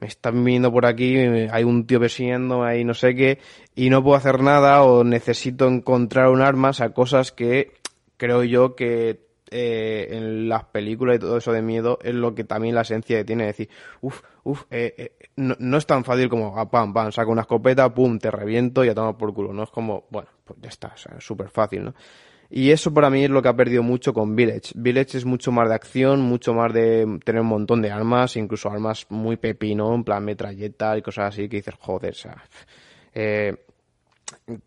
me 0.00 0.08
están 0.08 0.44
viendo 0.44 0.72
por 0.72 0.86
aquí, 0.86 1.16
hay 1.16 1.62
un 1.62 1.86
tío 1.86 2.00
persiguiendo 2.00 2.64
ahí 2.64 2.84
no 2.84 2.94
sé 2.94 3.14
qué, 3.14 3.38
y 3.76 3.90
no 3.90 4.02
puedo 4.02 4.16
hacer 4.16 4.42
nada 4.42 4.82
o 4.82 5.04
necesito 5.04 5.68
encontrar 5.68 6.30
un 6.30 6.42
arma, 6.42 6.70
o 6.70 6.72
sea, 6.72 6.90
cosas 6.90 7.30
que 7.30 7.74
creo 8.16 8.42
yo 8.42 8.74
que 8.74 9.24
eh, 9.52 10.08
en 10.10 10.48
las 10.48 10.64
películas 10.64 11.16
y 11.16 11.18
todo 11.20 11.36
eso 11.36 11.52
de 11.52 11.62
miedo 11.62 12.00
es 12.02 12.12
lo 12.12 12.34
que 12.34 12.42
también 12.42 12.74
la 12.74 12.80
esencia 12.80 13.24
tiene, 13.24 13.46
decir, 13.46 13.68
uff, 14.00 14.20
uff, 14.42 14.64
eh, 14.72 14.94
eh, 14.98 15.28
no, 15.36 15.76
es 15.76 15.86
tan 15.86 16.02
fácil 16.04 16.28
como, 16.28 16.58
ah, 16.58 16.68
pam, 16.68 16.92
pam, 16.92 17.12
saco 17.12 17.30
una 17.30 17.42
escopeta, 17.42 17.94
pum, 17.94 18.18
te 18.18 18.32
reviento 18.32 18.84
y 18.84 18.88
a 18.88 18.94
tomar 18.96 19.16
por 19.16 19.32
culo, 19.32 19.52
no 19.52 19.62
es 19.62 19.70
como, 19.70 20.06
bueno, 20.10 20.28
pues 20.44 20.58
ya 20.60 20.70
está, 20.70 20.88
o 20.88 20.96
sea, 20.96 21.14
es 21.18 21.24
súper 21.24 21.50
fácil, 21.50 21.84
¿no? 21.84 21.94
Y 22.50 22.70
eso 22.70 22.92
para 22.94 23.10
mí 23.10 23.24
es 23.24 23.30
lo 23.30 23.42
que 23.42 23.48
ha 23.48 23.56
perdido 23.56 23.82
mucho 23.82 24.14
con 24.14 24.36
Village. 24.36 24.72
Village 24.74 25.18
es 25.18 25.24
mucho 25.24 25.52
más 25.52 25.68
de 25.68 25.74
acción, 25.74 26.20
mucho 26.20 26.54
más 26.54 26.72
de 26.72 27.18
tener 27.24 27.42
un 27.42 27.48
montón 27.48 27.82
de 27.82 27.90
armas, 27.90 28.36
incluso 28.36 28.70
armas 28.70 29.06
muy 29.08 29.36
pepino, 29.36 29.94
en 29.94 30.04
plan 30.04 30.24
metralleta 30.24 30.96
y 30.96 31.02
cosas 31.02 31.34
así, 31.34 31.48
que 31.48 31.56
dices, 31.56 31.74
joder, 31.78 32.12
o 32.12 32.14
sea, 32.14 32.44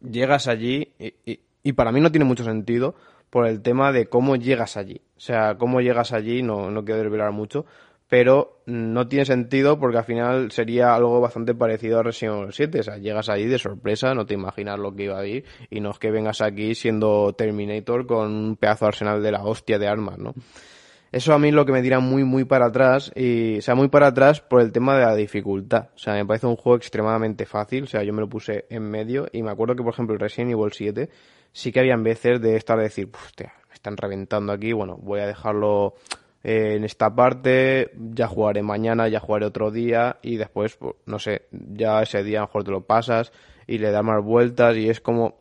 llegas 0.01 0.47
allí 0.47 0.93
y, 0.99 1.39
y 1.63 1.73
para 1.73 1.91
mí 1.91 2.01
no 2.01 2.11
tiene 2.11 2.25
mucho 2.25 2.43
sentido 2.43 2.95
por 3.29 3.47
el 3.47 3.61
tema 3.61 3.91
de 3.91 4.07
cómo 4.07 4.35
llegas 4.35 4.77
allí. 4.77 5.01
O 5.17 5.19
sea, 5.19 5.55
cómo 5.57 5.81
llegas 5.81 6.13
allí, 6.13 6.41
no, 6.41 6.71
no 6.71 6.83
quiero 6.83 7.01
desvelar 7.01 7.31
mucho, 7.31 7.65
pero 8.09 8.61
no 8.65 9.07
tiene 9.07 9.23
sentido 9.23 9.79
porque 9.79 9.99
al 9.99 10.03
final 10.03 10.51
sería 10.51 10.95
algo 10.95 11.21
bastante 11.21 11.53
parecido 11.53 11.99
a 11.99 12.03
Resident 12.03 12.39
Evil 12.39 12.53
7. 12.53 12.79
O 12.79 12.83
sea, 12.83 12.97
llegas 12.97 13.29
allí 13.29 13.45
de 13.45 13.59
sorpresa, 13.59 14.15
no 14.15 14.25
te 14.25 14.33
imaginas 14.33 14.79
lo 14.79 14.95
que 14.95 15.03
iba 15.03 15.19
a 15.19 15.25
ir 15.25 15.45
y 15.69 15.79
no 15.79 15.91
es 15.91 15.99
que 15.99 16.09
vengas 16.09 16.41
aquí 16.41 16.73
siendo 16.73 17.33
Terminator 17.33 18.07
con 18.07 18.31
un 18.31 18.55
pedazo 18.55 18.85
de 18.85 18.89
arsenal 18.89 19.21
de 19.21 19.31
la 19.31 19.43
hostia 19.43 19.77
de 19.77 19.87
armas, 19.87 20.17
¿no? 20.17 20.33
Eso 21.11 21.33
a 21.33 21.39
mí 21.39 21.47
es 21.47 21.53
lo 21.53 21.65
que 21.65 21.71
me 21.71 21.81
tira 21.81 21.99
muy, 21.99 22.23
muy 22.23 22.45
para 22.45 22.67
atrás 22.67 23.11
y, 23.15 23.59
o 23.59 23.61
sea, 23.61 23.73
muy 23.75 23.87
para 23.89 24.07
atrás 24.07 24.41
por 24.41 24.61
el 24.61 24.71
tema 24.71 24.95
de 24.95 25.05
la 25.05 25.15
dificultad. 25.15 25.89
O 25.95 25.97
sea, 25.97 26.13
me 26.13 26.25
parece 26.25 26.45
un 26.47 26.55
juego 26.55 26.77
extremadamente 26.77 27.45
fácil, 27.45 27.83
o 27.83 27.87
sea, 27.87 28.03
yo 28.03 28.13
me 28.13 28.21
lo 28.21 28.29
puse 28.29 28.65
en 28.69 28.89
medio 28.89 29.27
y 29.31 29.41
me 29.41 29.51
acuerdo 29.51 29.75
que, 29.75 29.83
por 29.83 29.93
ejemplo, 29.93 30.17
Resident 30.17 30.51
Evil 30.51 30.71
7 30.71 31.09
sí 31.51 31.71
que 31.71 31.79
habían 31.79 32.03
veces 32.03 32.41
de 32.41 32.55
estar 32.55 32.77
a 32.79 32.83
decir, 32.83 33.09
hostia, 33.11 33.53
me 33.67 33.73
están 33.73 33.97
reventando 33.97 34.51
aquí, 34.51 34.71
bueno, 34.71 34.97
voy 35.01 35.19
a 35.19 35.25
dejarlo 35.25 35.95
eh, 36.43 36.75
en 36.75 36.83
esta 36.83 37.13
parte, 37.13 37.91
ya 37.97 38.27
jugaré 38.27 38.63
mañana, 38.63 39.07
ya 39.07 39.19
jugaré 39.19 39.45
otro 39.45 39.71
día 39.71 40.19
y 40.21 40.37
después, 40.37 40.77
pues, 40.77 40.95
no 41.05 41.19
sé, 41.19 41.43
ya 41.51 42.01
ese 42.01 42.23
día 42.23 42.39
a 42.39 42.41
lo 42.41 42.47
mejor 42.47 42.63
te 42.63 42.71
lo 42.71 42.81
pasas 42.81 43.31
y 43.67 43.77
le 43.77 43.91
das 43.91 44.03
más 44.03 44.23
vueltas 44.23 44.77
y 44.77 44.89
es 44.89 45.01
como, 45.01 45.39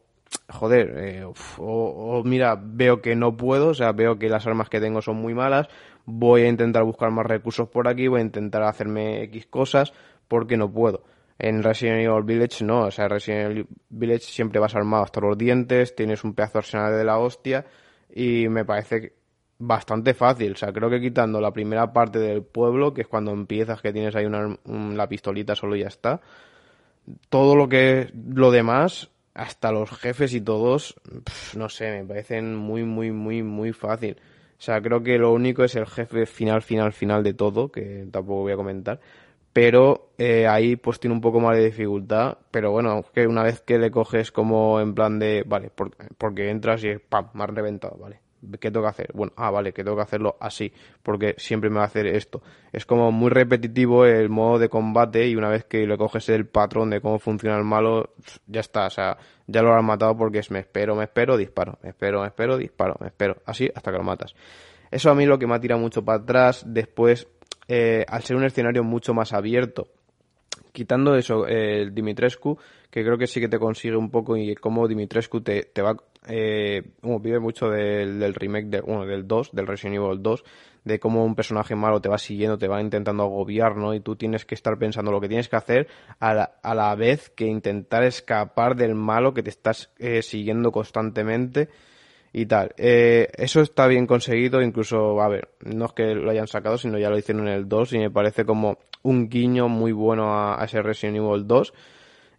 joder, 0.48 0.94
eh, 0.98 1.24
o, 1.58 2.22
mira, 2.24 2.60
veo 2.60 3.00
que 3.00 3.14
no 3.14 3.36
puedo, 3.36 3.68
o 3.68 3.74
sea, 3.74 3.92
veo 3.92 4.18
que 4.18 4.28
las 4.28 4.46
armas 4.46 4.68
que 4.68 4.80
tengo 4.80 5.00
son 5.00 5.16
muy 5.16 5.34
malas, 5.34 5.68
voy 6.04 6.42
a 6.42 6.48
intentar 6.48 6.82
buscar 6.84 7.10
más 7.10 7.26
recursos 7.26 7.68
por 7.68 7.88
aquí, 7.88 8.08
voy 8.08 8.20
a 8.20 8.24
intentar 8.24 8.62
hacerme 8.64 9.22
X 9.24 9.46
cosas 9.46 9.92
porque 10.26 10.56
no 10.56 10.70
puedo. 10.72 11.04
En 11.38 11.62
Resident 11.62 12.00
Evil 12.00 12.24
Village 12.24 12.64
no, 12.64 12.86
o 12.86 12.90
sea, 12.90 13.06
Resident 13.06 13.52
Evil 13.52 13.66
Village 13.88 14.24
siempre 14.24 14.58
vas 14.58 14.74
armado 14.74 15.04
hasta 15.04 15.20
los 15.20 15.38
dientes, 15.38 15.94
tienes 15.94 16.24
un 16.24 16.34
pedazo 16.34 16.58
arsenal 16.58 16.96
de 16.96 17.04
la 17.04 17.18
hostia 17.18 17.66
y 18.12 18.48
me 18.48 18.64
parece 18.64 19.17
bastante 19.58 20.14
fácil. 20.14 20.52
O 20.52 20.56
sea, 20.56 20.72
creo 20.72 20.90
que 20.90 21.00
quitando 21.00 21.40
la 21.40 21.52
primera 21.52 21.92
parte 21.92 22.18
del 22.18 22.42
pueblo, 22.42 22.94
que 22.94 23.02
es 23.02 23.08
cuando 23.08 23.32
empiezas, 23.32 23.80
que 23.80 23.92
tienes 23.92 24.14
ahí 24.16 24.26
una, 24.26 24.56
la 24.64 25.08
pistolita 25.08 25.54
solo 25.54 25.76
y 25.76 25.80
ya 25.80 25.88
está, 25.88 26.20
todo 27.28 27.56
lo 27.56 27.68
que 27.68 28.10
lo 28.14 28.50
demás, 28.50 29.10
hasta 29.34 29.72
los 29.72 29.90
jefes 29.90 30.34
y 30.34 30.40
todos, 30.40 30.96
no 31.56 31.68
sé, 31.68 31.90
me 31.90 32.04
parecen 32.04 32.56
muy, 32.56 32.84
muy, 32.84 33.12
muy, 33.12 33.42
muy 33.42 33.72
fácil. 33.72 34.16
O 34.58 34.60
sea, 34.60 34.80
creo 34.80 35.02
que 35.02 35.18
lo 35.18 35.32
único 35.32 35.64
es 35.64 35.76
el 35.76 35.86
jefe 35.86 36.26
final, 36.26 36.62
final, 36.62 36.92
final 36.92 37.22
de 37.22 37.34
todo, 37.34 37.70
que 37.70 38.08
tampoco 38.10 38.42
voy 38.42 38.52
a 38.52 38.56
comentar 38.56 39.00
pero 39.58 40.12
eh, 40.18 40.46
ahí 40.46 40.76
pues 40.76 41.00
tiene 41.00 41.14
un 41.14 41.20
poco 41.20 41.40
más 41.40 41.56
de 41.56 41.64
dificultad, 41.64 42.38
pero 42.52 42.70
bueno, 42.70 43.04
que 43.12 43.26
una 43.26 43.42
vez 43.42 43.60
que 43.60 43.78
le 43.78 43.90
coges 43.90 44.30
como 44.30 44.80
en 44.80 44.94
plan 44.94 45.18
de, 45.18 45.42
vale, 45.44 45.72
porque 46.16 46.50
entras 46.50 46.84
y 46.84 46.90
es, 46.90 47.00
pam, 47.00 47.30
más 47.32 47.50
reventado, 47.50 47.96
vale, 47.98 48.20
¿Qué 48.60 48.70
tengo 48.70 48.82
que 48.82 48.90
hacer? 48.90 49.10
Bueno, 49.14 49.32
ah, 49.36 49.50
vale, 49.50 49.72
que 49.72 49.82
tengo 49.82 49.96
que 49.96 50.02
hacerlo 50.02 50.36
así, 50.40 50.72
porque 51.02 51.34
siempre 51.38 51.70
me 51.70 51.76
va 51.76 51.82
a 51.82 51.86
hacer 51.86 52.06
esto. 52.06 52.42
Es 52.72 52.86
como 52.86 53.10
muy 53.10 53.30
repetitivo 53.30 54.04
el 54.04 54.28
modo 54.28 54.58
de 54.58 54.68
combate 54.68 55.26
y 55.26 55.36
una 55.36 55.48
vez 55.48 55.64
que 55.64 55.86
le 55.86 55.96
coges 55.96 56.28
el 56.28 56.46
patrón 56.46 56.90
de 56.90 57.00
cómo 57.00 57.18
funciona 57.18 57.56
el 57.56 57.64
malo, 57.64 58.14
ya 58.46 58.60
está, 58.60 58.86
o 58.86 58.90
sea, 58.90 59.18
ya 59.46 59.62
lo 59.62 59.74
han 59.74 59.84
matado 59.84 60.16
porque 60.16 60.38
es 60.38 60.50
me 60.50 60.60
espero, 60.60 60.94
me 60.94 61.04
espero, 61.04 61.36
disparo, 61.36 61.78
me 61.82 61.90
espero, 61.90 62.20
me 62.20 62.28
espero, 62.28 62.56
disparo, 62.56 62.96
me 63.00 63.08
espero, 63.08 63.36
así 63.44 63.70
hasta 63.74 63.90
que 63.90 63.98
lo 63.98 64.04
matas. 64.04 64.34
Eso 64.90 65.10
a 65.10 65.14
mí 65.14 65.26
lo 65.26 65.38
que 65.38 65.46
me 65.46 65.54
ha 65.54 65.60
tirado 65.60 65.80
mucho 65.80 66.04
para 66.04 66.22
atrás, 66.22 66.64
después, 66.66 67.28
eh, 67.66 68.04
al 68.08 68.22
ser 68.22 68.36
un 68.36 68.44
escenario 68.44 68.84
mucho 68.84 69.14
más 69.14 69.32
abierto, 69.32 69.88
quitando 70.72 71.16
eso, 71.16 71.46
el 71.46 71.94
Dimitrescu, 71.94 72.58
que 72.90 73.04
creo 73.04 73.18
que 73.18 73.26
sí 73.26 73.40
que 73.40 73.48
te 73.48 73.58
consigue 73.58 73.96
un 73.96 74.10
poco 74.10 74.36
y 74.36 74.54
como 74.54 74.88
Dimitrescu 74.88 75.40
te, 75.40 75.64
te 75.64 75.82
va 75.82 75.96
eh, 76.26 76.82
vive 77.02 77.38
mucho 77.38 77.70
del, 77.70 78.34
remake 78.34 78.66
de, 78.66 78.80
bueno, 78.80 79.06
del 79.06 79.26
2, 79.26 79.50
del 79.52 79.66
Resident 79.66 79.96
Evil 79.96 80.22
2, 80.22 80.44
de 80.84 80.98
cómo 80.98 81.24
un 81.24 81.34
personaje 81.34 81.74
malo 81.74 82.00
te 82.00 82.08
va 82.08 82.18
siguiendo, 82.18 82.58
te 82.58 82.68
va 82.68 82.80
intentando 82.80 83.24
agobiar, 83.24 83.76
¿no? 83.76 83.94
Y 83.94 84.00
tú 84.00 84.16
tienes 84.16 84.44
que 84.44 84.54
estar 84.54 84.78
pensando 84.78 85.10
lo 85.10 85.20
que 85.20 85.28
tienes 85.28 85.48
que 85.48 85.56
hacer 85.56 85.88
a 86.18 86.34
la, 86.34 86.52
a 86.62 86.74
la 86.74 86.94
vez 86.94 87.30
que 87.30 87.46
intentar 87.46 88.04
escapar 88.04 88.76
del 88.76 88.94
malo 88.94 89.34
que 89.34 89.42
te 89.42 89.50
estás 89.50 89.90
eh, 89.98 90.22
siguiendo 90.22 90.72
constantemente 90.72 91.68
y 92.32 92.46
tal. 92.46 92.74
Eh, 92.76 93.28
eso 93.36 93.60
está 93.60 93.86
bien 93.86 94.06
conseguido, 94.06 94.62
incluso, 94.62 95.20
a 95.20 95.28
ver, 95.28 95.50
no 95.64 95.86
es 95.86 95.92
que 95.92 96.14
lo 96.14 96.30
hayan 96.30 96.46
sacado, 96.46 96.78
sino 96.78 96.98
ya 96.98 97.10
lo 97.10 97.18
hicieron 97.18 97.48
en 97.48 97.54
el 97.54 97.68
2 97.68 97.92
y 97.94 97.98
me 97.98 98.10
parece 98.10 98.44
como 98.44 98.78
un 99.02 99.28
guiño 99.28 99.68
muy 99.68 99.92
bueno 99.92 100.34
a, 100.34 100.60
a 100.60 100.64
ese 100.64 100.82
Resident 100.82 101.18
Evil 101.18 101.46
2. 101.46 101.72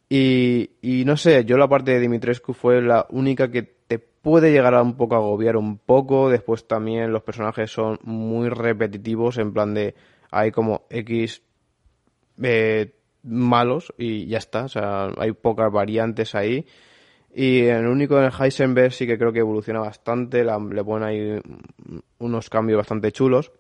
Y, 0.10 0.72
y 0.82 1.06
no 1.06 1.18
sé, 1.18 1.46
yo 1.46 1.58
la 1.58 1.68
parte 1.68 1.92
de 1.92 2.00
Dimitrescu 2.00 2.54
fue 2.54 2.82
la 2.82 3.06
única 3.10 3.52
que 3.52 3.80
puede 4.22 4.52
llegar 4.52 4.74
a 4.74 4.82
un 4.82 4.96
poco 4.96 5.16
agobiar 5.16 5.58
un 5.58 5.78
poco. 5.78 6.30
Después 6.30 6.68
también 6.68 7.12
los 7.12 7.24
personajes 7.24 7.72
son 7.72 8.00
muy 8.04 8.50
repetitivos, 8.50 9.38
en 9.38 9.54
plan 9.54 9.74
de 9.74 9.96
hay 10.32 10.52
como 10.52 10.86
X 10.90 11.42
eh, 12.42 12.94
malos 13.24 13.94
y 13.98 14.28
ya 14.28 14.38
está. 14.38 14.66
O 14.66 14.70
sea, 14.70 15.10
hay 15.18 15.32
pocas 15.32 15.72
variantes 15.72 16.36
ahí. 16.36 16.66
Y 17.34 17.68
en 17.68 17.78
el 17.78 17.88
único 17.88 18.18
en 18.18 18.26
el 18.26 18.32
Heisenberg 18.38 18.92
sí 18.92 19.06
que 19.06 19.18
creo 19.18 19.32
que 19.32 19.40
evoluciona 19.40 19.80
bastante, 19.80 20.44
le 20.44 20.84
ponen 20.84 21.08
ahí 21.08 21.42
unos 22.18 22.50
cambios 22.50 22.78
bastante 22.78 23.12
chulos. 23.12 23.52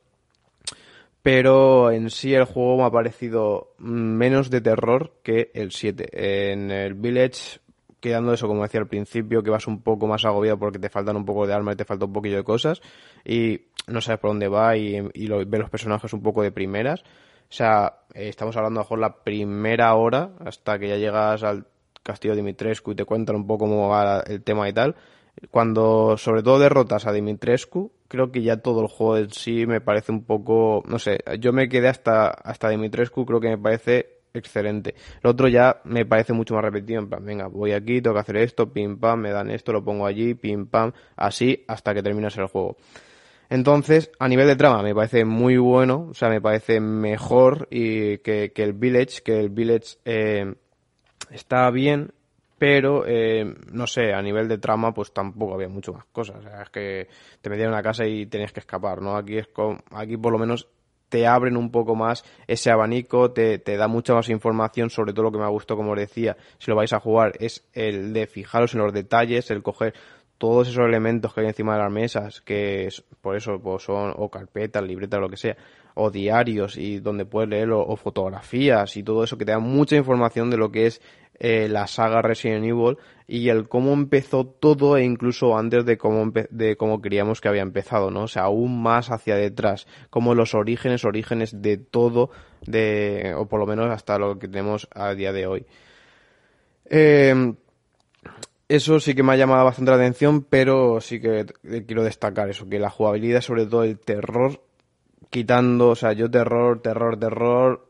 Pero 1.21 1.91
en 1.91 2.09
sí 2.09 2.33
el 2.33 2.45
juego 2.45 2.77
me 2.77 2.83
ha 2.85 2.91
parecido 2.91 3.73
menos 3.77 4.49
de 4.49 4.61
terror 4.61 5.13
que 5.21 5.51
el 5.53 5.71
7. 5.71 6.51
En 6.51 6.71
el 6.71 6.93
Village 6.93 7.59
quedando 7.99 8.33
eso, 8.33 8.47
como 8.47 8.63
decía 8.63 8.79
al 8.79 8.87
principio, 8.87 9.43
que 9.43 9.49
vas 9.49 9.67
un 9.67 9.81
poco 9.81 10.07
más 10.07 10.23
agobiado 10.25 10.57
porque 10.57 10.79
te 10.79 10.89
faltan 10.89 11.17
un 11.17 11.25
poco 11.25 11.45
de 11.45 11.53
armas 11.53 11.73
y 11.73 11.77
te 11.77 11.85
falta 11.85 12.05
un 12.05 12.13
poquillo 12.13 12.37
de 12.37 12.43
cosas 12.43 12.81
y 13.25 13.61
no 13.87 14.01
sabes 14.01 14.19
por 14.19 14.31
dónde 14.31 14.47
va 14.47 14.77
y, 14.77 15.09
y 15.13 15.27
lo, 15.27 15.45
ves 15.45 15.59
los 15.59 15.69
personajes 15.69 16.13
un 16.13 16.21
poco 16.21 16.41
de 16.41 16.51
primeras. 16.51 17.01
O 17.01 17.53
sea, 17.53 18.01
eh, 18.13 18.29
estamos 18.29 18.55
hablando 18.55 18.79
a 18.79 18.83
lo 18.83 18.85
mejor 18.85 18.99
la 18.99 19.23
primera 19.23 19.93
hora 19.95 20.31
hasta 20.45 20.79
que 20.79 20.87
ya 20.87 20.97
llegas 20.97 21.43
al 21.43 21.65
castillo 22.09 22.35
Dimitrescu 22.35 22.91
y 22.91 22.95
te 22.95 23.05
cuentan 23.05 23.35
un 23.37 23.47
poco 23.47 23.65
cómo 23.65 23.89
va 23.89 24.21
el 24.27 24.43
tema 24.43 24.67
y 24.67 24.73
tal. 24.73 24.95
Cuando 25.51 26.17
sobre 26.17 26.43
todo 26.43 26.59
derrotas 26.59 27.05
a 27.07 27.13
Dimitrescu, 27.13 27.91
creo 28.07 28.31
que 28.31 28.41
ya 28.41 28.57
todo 28.57 28.81
el 28.81 28.87
juego 28.87 29.17
en 29.17 29.31
sí 29.31 29.65
me 29.65 29.79
parece 29.79 30.11
un 30.11 30.25
poco, 30.25 30.83
no 30.85 30.99
sé, 30.99 31.19
yo 31.39 31.53
me 31.53 31.69
quedé 31.69 31.87
hasta, 31.87 32.27
hasta 32.27 32.69
Dimitrescu, 32.69 33.25
creo 33.25 33.39
que 33.39 33.49
me 33.49 33.57
parece 33.57 34.19
excelente. 34.33 34.95
Lo 35.21 35.31
otro 35.31 35.47
ya 35.47 35.81
me 35.85 36.05
parece 36.05 36.33
mucho 36.33 36.55
más 36.55 36.63
repetido, 36.63 36.99
en 36.99 37.09
plan, 37.09 37.23
venga, 37.23 37.47
voy 37.47 37.71
aquí, 37.71 38.01
tengo 38.01 38.15
que 38.15 38.21
hacer 38.21 38.37
esto, 38.37 38.71
pim 38.71 38.99
pam, 38.99 39.21
me 39.21 39.31
dan 39.31 39.49
esto, 39.49 39.71
lo 39.71 39.83
pongo 39.83 40.05
allí, 40.05 40.33
pim 40.33 40.67
pam, 40.67 40.91
así 41.15 41.63
hasta 41.67 41.93
que 41.93 42.03
terminas 42.03 42.37
el 42.37 42.47
juego. 42.47 42.75
Entonces, 43.49 44.11
a 44.19 44.27
nivel 44.27 44.45
de 44.47 44.55
trama, 44.55 44.83
me 44.83 44.93
parece 44.93 45.25
muy 45.25 45.57
bueno, 45.57 46.09
o 46.11 46.13
sea, 46.13 46.29
me 46.29 46.39
parece 46.39 46.79
mejor 46.79 47.67
y 47.71 48.19
que, 48.19 48.51
el 48.55 48.73
Village, 48.73 49.23
que 49.23 49.39
el 49.39 49.49
Village 49.49 49.97
eh, 50.05 50.53
está 51.31 51.69
bien, 51.71 52.11
pero 52.57 53.05
eh, 53.07 53.55
no 53.71 53.87
sé, 53.87 54.13
a 54.13 54.21
nivel 54.21 54.47
de 54.47 54.57
trama, 54.57 54.93
pues 54.93 55.13
tampoco 55.13 55.53
había 55.53 55.69
mucho 55.69 55.93
más 55.93 56.05
cosas. 56.11 56.43
Es 56.61 56.69
que 56.69 57.07
te 57.41 57.49
metían 57.49 57.67
en 57.67 57.73
una 57.73 57.83
casa 57.83 58.05
y 58.05 58.25
tenías 58.25 58.51
que 58.51 58.59
escapar, 58.59 59.01
¿no? 59.01 59.15
Aquí 59.15 59.37
es 59.37 59.47
con, 59.47 59.81
aquí 59.91 60.17
por 60.17 60.33
lo 60.33 60.39
menos 60.39 60.67
te 61.09 61.25
abren 61.25 61.57
un 61.57 61.71
poco 61.71 61.95
más 61.95 62.23
ese 62.47 62.69
abanico, 62.69 63.31
te, 63.31 63.59
da 63.59 63.87
mucha 63.87 64.13
más 64.13 64.29
información, 64.29 64.89
sobre 64.89 65.13
todo 65.13 65.23
lo 65.23 65.31
que 65.31 65.39
me 65.39 65.45
ha 65.45 65.49
gustado, 65.49 65.77
como 65.77 65.91
os 65.91 65.97
decía, 65.97 66.37
si 66.59 66.69
lo 66.69 66.77
vais 66.77 66.93
a 66.93 66.99
jugar, 66.99 67.33
es 67.39 67.67
el 67.73 68.13
de 68.13 68.27
fijaros 68.27 68.75
en 68.75 68.81
los 68.81 68.93
detalles, 68.93 69.49
el 69.49 69.63
coger 69.63 69.93
todos 70.37 70.69
esos 70.69 70.85
elementos 70.85 71.33
que 71.33 71.41
hay 71.41 71.47
encima 71.47 71.73
de 71.73 71.83
las 71.83 71.91
mesas, 71.91 72.41
que 72.41 72.87
por 73.21 73.35
eso 73.35 73.59
pues 73.61 73.83
son 73.83 74.13
o 74.15 74.29
carpetas, 74.29 74.83
libretas, 74.83 75.19
lo 75.19 75.29
que 75.29 75.35
sea, 75.35 75.57
o 75.95 76.09
diarios 76.11 76.77
y 76.77 76.99
donde 76.99 77.25
puedes 77.25 77.49
leer 77.49 77.71
o, 77.71 77.95
fotografías 77.97 78.95
y 78.95 79.03
todo 79.03 79.23
eso 79.23 79.37
que 79.37 79.45
te 79.45 79.51
da 79.51 79.59
mucha 79.59 79.97
información 79.97 80.49
de 80.49 80.57
lo 80.57 80.71
que 80.71 80.85
es 80.85 81.01
eh, 81.39 81.67
la 81.69 81.87
saga 81.87 82.21
Resident 82.21 82.65
Evil 82.65 82.97
y 83.27 83.49
el 83.49 83.67
cómo 83.67 83.93
empezó 83.93 84.45
todo 84.45 84.97
e 84.97 85.03
incluso 85.03 85.57
antes 85.57 85.85
de 85.85 85.97
cómo, 85.97 86.31
de 86.49 86.75
cómo 86.75 87.01
creíamos 87.01 87.41
que 87.41 87.47
había 87.47 87.61
empezado, 87.61 88.11
¿no? 88.11 88.23
O 88.23 88.27
sea, 88.27 88.43
aún 88.43 88.81
más 88.81 89.09
hacia 89.11 89.35
detrás, 89.35 89.87
como 90.09 90.35
los 90.35 90.53
orígenes, 90.53 91.05
orígenes 91.05 91.61
de 91.61 91.77
todo, 91.77 92.31
de, 92.65 93.33
o 93.37 93.47
por 93.47 93.59
lo 93.59 93.65
menos 93.65 93.89
hasta 93.89 94.17
lo 94.17 94.37
que 94.37 94.47
tenemos 94.47 94.87
a 94.93 95.13
día 95.13 95.31
de 95.31 95.47
hoy. 95.47 95.65
Eh, 96.85 97.53
eso 98.69 98.99
sí 98.99 99.15
que 99.15 99.23
me 99.23 99.33
ha 99.33 99.35
llamado 99.35 99.65
bastante 99.65 99.89
la 99.91 99.97
atención, 99.97 100.43
pero 100.43 101.01
sí 101.01 101.19
que 101.19 101.45
quiero 101.87 102.03
destacar 102.03 102.49
eso, 102.49 102.69
que 102.69 102.77
la 102.77 102.91
jugabilidad, 102.91 103.41
sobre 103.41 103.65
todo 103.65 103.83
el 103.83 103.97
terror, 103.99 104.61
quitando, 105.31 105.89
o 105.89 105.95
sea, 105.95 106.13
yo 106.13 106.29
terror, 106.29 106.79
terror, 106.81 107.19
terror, 107.19 107.89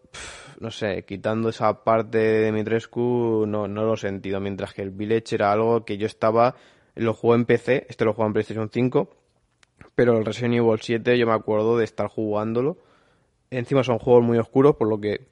no 0.59 0.71
sé, 0.71 1.03
quitando 1.05 1.49
esa 1.49 1.83
parte 1.83 2.17
de 2.17 2.45
Dimitrescu, 2.45 3.45
no, 3.47 3.67
no 3.67 3.83
lo 3.83 3.93
he 3.93 3.97
sentido. 3.97 4.39
Mientras 4.39 4.73
que 4.73 4.81
el 4.81 4.91
Village 4.91 5.35
era 5.35 5.51
algo 5.51 5.85
que 5.85 5.97
yo 5.97 6.05
estaba, 6.05 6.55
lo 6.95 7.13
jugué 7.13 7.37
en 7.37 7.45
PC, 7.45 7.87
este 7.89 8.05
lo 8.05 8.13
jugué 8.13 8.27
en 8.27 8.33
PlayStation 8.33 8.69
5, 8.71 9.09
pero 9.95 10.17
el 10.17 10.25
Resident 10.25 10.55
Evil 10.55 10.79
7 10.81 11.17
yo 11.17 11.25
me 11.27 11.33
acuerdo 11.33 11.77
de 11.77 11.85
estar 11.85 12.07
jugándolo. 12.07 12.77
Encima 13.51 13.83
son 13.83 13.99
juegos 13.99 14.23
muy 14.23 14.37
oscuros, 14.37 14.75
por 14.75 14.89
lo 14.89 14.99
que 14.99 15.27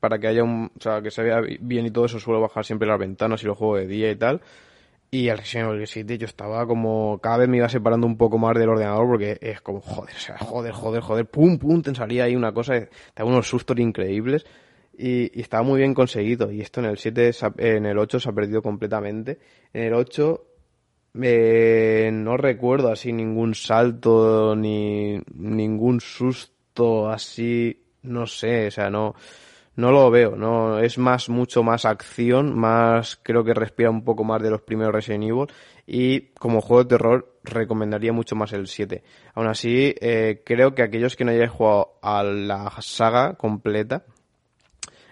para 0.00 0.18
que 0.18 0.26
haya 0.26 0.42
un, 0.42 0.70
o 0.76 0.80
sea, 0.80 1.00
que 1.00 1.12
se 1.12 1.22
vea 1.22 1.40
bien 1.60 1.86
y 1.86 1.90
todo 1.90 2.06
eso 2.06 2.18
suelo 2.18 2.40
bajar 2.40 2.64
siempre 2.64 2.88
las 2.88 2.98
ventanas 2.98 3.42
y 3.42 3.46
lo 3.46 3.54
juego 3.54 3.76
de 3.76 3.86
día 3.86 4.10
y 4.10 4.16
tal. 4.16 4.40
Y 5.14 5.28
el 5.28 5.36
Resident 5.36 5.74
Evil 5.74 5.86
7 5.86 6.16
yo 6.16 6.24
estaba 6.24 6.66
como, 6.66 7.18
cada 7.22 7.36
vez 7.36 7.48
me 7.48 7.58
iba 7.58 7.68
separando 7.68 8.06
un 8.06 8.16
poco 8.16 8.38
más 8.38 8.58
del 8.58 8.70
ordenador 8.70 9.06
porque 9.06 9.38
es 9.42 9.60
como, 9.60 9.82
joder, 9.82 10.14
o 10.16 10.18
sea, 10.18 10.38
joder, 10.38 10.72
joder, 10.72 11.02
joder, 11.02 11.26
pum, 11.26 11.58
pum, 11.58 11.82
te 11.82 11.94
salía 11.94 12.24
ahí 12.24 12.34
una 12.34 12.54
cosa, 12.54 12.80
te 12.80 12.88
da 13.14 13.24
unos 13.26 13.46
sustos 13.46 13.78
increíbles 13.78 14.46
y, 14.96 15.38
estaba 15.38 15.64
muy 15.64 15.80
bien 15.80 15.92
conseguido. 15.92 16.50
Y 16.50 16.62
esto 16.62 16.80
en 16.80 16.86
el 16.86 16.96
7, 16.96 17.30
en 17.58 17.84
el 17.84 17.98
8 17.98 18.20
se 18.20 18.30
ha 18.30 18.32
perdido 18.32 18.62
completamente. 18.62 19.38
En 19.74 19.82
el 19.82 19.92
8 19.92 20.46
eh, 21.20 22.08
no 22.10 22.38
recuerdo 22.38 22.90
así 22.90 23.12
ningún 23.12 23.54
salto 23.54 24.56
ni 24.56 25.20
ningún 25.34 26.00
susto 26.00 27.10
así, 27.10 27.84
no 28.04 28.26
sé, 28.26 28.68
o 28.68 28.70
sea, 28.70 28.88
no 28.88 29.14
no 29.74 29.90
lo 29.90 30.10
veo, 30.10 30.36
no 30.36 30.78
es 30.78 30.98
más 30.98 31.28
mucho 31.28 31.62
más 31.62 31.84
acción, 31.84 32.54
más 32.58 33.18
creo 33.22 33.42
que 33.44 33.54
respira 33.54 33.90
un 33.90 34.04
poco 34.04 34.24
más 34.24 34.42
de 34.42 34.50
los 34.50 34.62
primeros 34.62 34.94
Resident 34.94 35.24
Evil 35.24 35.46
y 35.86 36.32
como 36.38 36.60
juego 36.60 36.84
de 36.84 36.88
terror 36.90 37.38
recomendaría 37.42 38.12
mucho 38.12 38.36
más 38.36 38.52
el 38.52 38.66
7. 38.66 39.02
Aún 39.34 39.46
así, 39.46 39.94
eh, 40.00 40.42
creo 40.44 40.74
que 40.74 40.82
aquellos 40.82 41.16
que 41.16 41.24
no 41.24 41.30
hayáis 41.30 41.50
jugado 41.50 41.94
a 42.02 42.22
la 42.22 42.70
saga 42.80 43.34
completa 43.34 44.04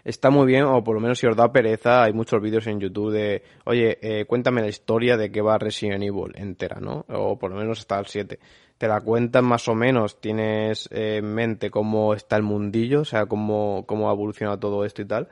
está 0.04 0.30
muy 0.30 0.46
bien, 0.46 0.64
o 0.64 0.84
por 0.84 0.94
lo 0.94 1.00
menos 1.00 1.18
si 1.18 1.26
os 1.26 1.36
da 1.36 1.52
pereza, 1.52 2.02
hay 2.02 2.12
muchos 2.12 2.40
vídeos 2.40 2.66
en 2.66 2.80
YouTube 2.80 3.12
de, 3.12 3.42
oye, 3.64 3.98
eh, 4.02 4.24
cuéntame 4.26 4.60
la 4.60 4.68
historia 4.68 5.16
de 5.16 5.30
qué 5.30 5.40
va 5.40 5.58
Resident 5.58 6.02
Evil 6.02 6.32
entera, 6.34 6.80
¿no? 6.80 7.04
O 7.08 7.38
por 7.38 7.50
lo 7.50 7.56
menos 7.56 7.80
hasta 7.80 7.98
el 7.98 8.06
7 8.06 8.38
te 8.80 8.88
la 8.88 9.02
cuentan 9.02 9.44
más 9.44 9.68
o 9.68 9.74
menos, 9.74 10.22
tienes 10.22 10.88
en 10.90 11.34
mente 11.34 11.70
cómo 11.70 12.14
está 12.14 12.36
el 12.36 12.42
mundillo, 12.42 13.02
o 13.02 13.04
sea, 13.04 13.26
cómo, 13.26 13.84
cómo 13.86 14.08
ha 14.08 14.14
evolucionado 14.14 14.58
todo 14.58 14.86
esto 14.86 15.02
y 15.02 15.04
tal. 15.04 15.28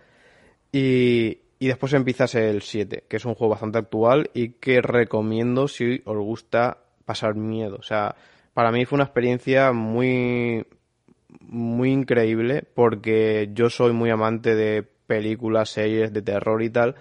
Y, 0.71 1.39
y 1.59 1.67
después 1.69 1.95
empiezas 1.95 2.35
el 2.35 2.61
7, 2.61 3.05
que 3.09 3.17
es 3.17 3.25
un 3.25 3.35
juego 3.35 3.53
bastante 3.53 3.79
actual 3.79 4.29
y 4.35 4.51
que 4.51 4.83
recomiendo 4.83 5.67
si 5.67 6.03
os 6.05 6.19
gusta 6.19 6.77
pasar 7.07 7.37
miedo. 7.37 7.77
O 7.77 7.83
sea, 7.83 8.17
para 8.53 8.71
mí 8.71 8.85
fue 8.85 8.97
una 8.97 9.05
experiencia 9.05 9.73
muy, 9.73 10.67
muy 11.41 11.91
increíble 11.91 12.65
porque 12.75 13.49
yo 13.55 13.71
soy 13.71 13.95
muy 13.95 14.11
amante 14.11 14.57
de 14.57 14.83
películas, 14.83 15.71
series 15.71 16.13
de 16.13 16.21
terror 16.21 16.63
y 16.63 16.69
tal 16.69 16.97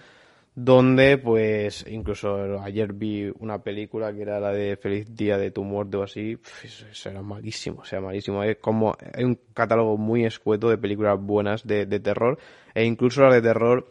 donde 0.60 1.20
pues 1.20 1.86
incluso 1.88 2.60
ayer 2.60 2.92
vi 2.92 3.32
una 3.38 3.62
película 3.62 4.12
que 4.12 4.24
era 4.24 4.40
la 4.40 4.52
de 4.52 4.76
Feliz 4.76 5.16
Día 5.16 5.38
de 5.38 5.52
tu 5.52 5.64
muerte 5.64 5.98
o 5.98 6.04
así, 6.04 6.36
eso 6.64 7.24
malísimo, 7.24 7.84
o 7.84 8.02
malísimo. 8.02 8.42
Como, 8.60 8.98
hay 9.14 9.24
un 9.24 9.40
catálogo 9.54 9.98
muy 9.98 10.26
escueto 10.26 10.68
de 10.68 10.80
películas 10.80 11.20
buenas 11.22 11.68
de, 11.68 11.86
terror, 12.00 12.40
e 12.74 12.86
incluso 12.86 13.22
las 13.22 13.36
de 13.36 13.42
terror, 13.44 13.88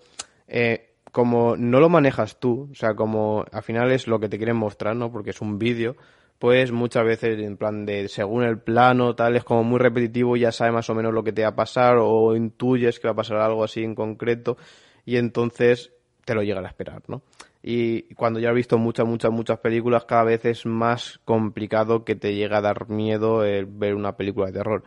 eh, 0.49 0.95
como 1.13 1.57
no 1.57 1.79
lo 1.79 1.89
manejas 1.89 2.41
tú, 2.41 2.69
o 2.73 2.75
sea, 2.75 2.97
como 2.97 3.45
al 3.53 3.63
final 3.63 3.93
es 3.93 4.09
lo 4.09 4.19
que 4.19 4.29
te 4.29 4.37
quieren 4.37 4.57
mostrar, 4.57 4.97
¿no? 4.97 5.13
Porque 5.13 5.31
es 5.31 5.41
un 5.41 5.61
vídeo, 5.61 5.95
pues 6.41 6.73
muchas 6.73 7.05
veces 7.05 7.39
en 7.39 7.57
plan 7.57 7.87
de 7.87 8.09
según 8.09 8.43
el 8.43 8.59
plano 8.59 9.15
tal 9.15 9.37
es 9.37 9.45
como 9.45 9.63
muy 9.63 9.79
repetitivo 9.79 10.37
ya 10.37 10.51
sabe 10.51 10.73
más 10.73 10.91
o 10.91 10.97
menos 10.97 11.15
lo 11.15 11.23
que 11.23 11.33
te 11.33 11.43
va 11.43 11.51
a 11.51 11.57
pasar 11.57 11.97
o 11.99 12.35
intuyes 12.35 12.99
que 12.99 13.07
va 13.07 13.13
a 13.13 13.17
pasar 13.17 13.37
algo 13.39 13.63
así 13.63 13.85
en 13.85 13.95
concreto 13.95 14.59
y 15.07 15.17
entonces 15.17 15.96
te 16.27 16.35
lo 16.35 16.43
llega 16.43 16.61
a 16.61 16.67
esperar, 16.67 17.03
¿no? 17.07 17.23
Y 17.63 18.15
cuando 18.15 18.39
ya 18.41 18.51
has 18.51 18.55
visto 18.55 18.77
muchas, 18.77 19.07
muchas, 19.07 19.31
muchas 19.31 19.59
películas, 19.61 20.05
cada 20.05 20.25
vez 20.25 20.45
es 20.45 20.67
más 20.67 21.21
complicado 21.25 22.05
que 22.05 22.17
te 22.17 22.35
llegue 22.35 22.55
a 22.55 22.61
dar 22.61 22.91
miedo 22.91 23.45
el 23.45 23.67
ver 23.67 23.95
una 23.95 24.17
película 24.17 24.47
de 24.47 24.53
terror. 24.53 24.85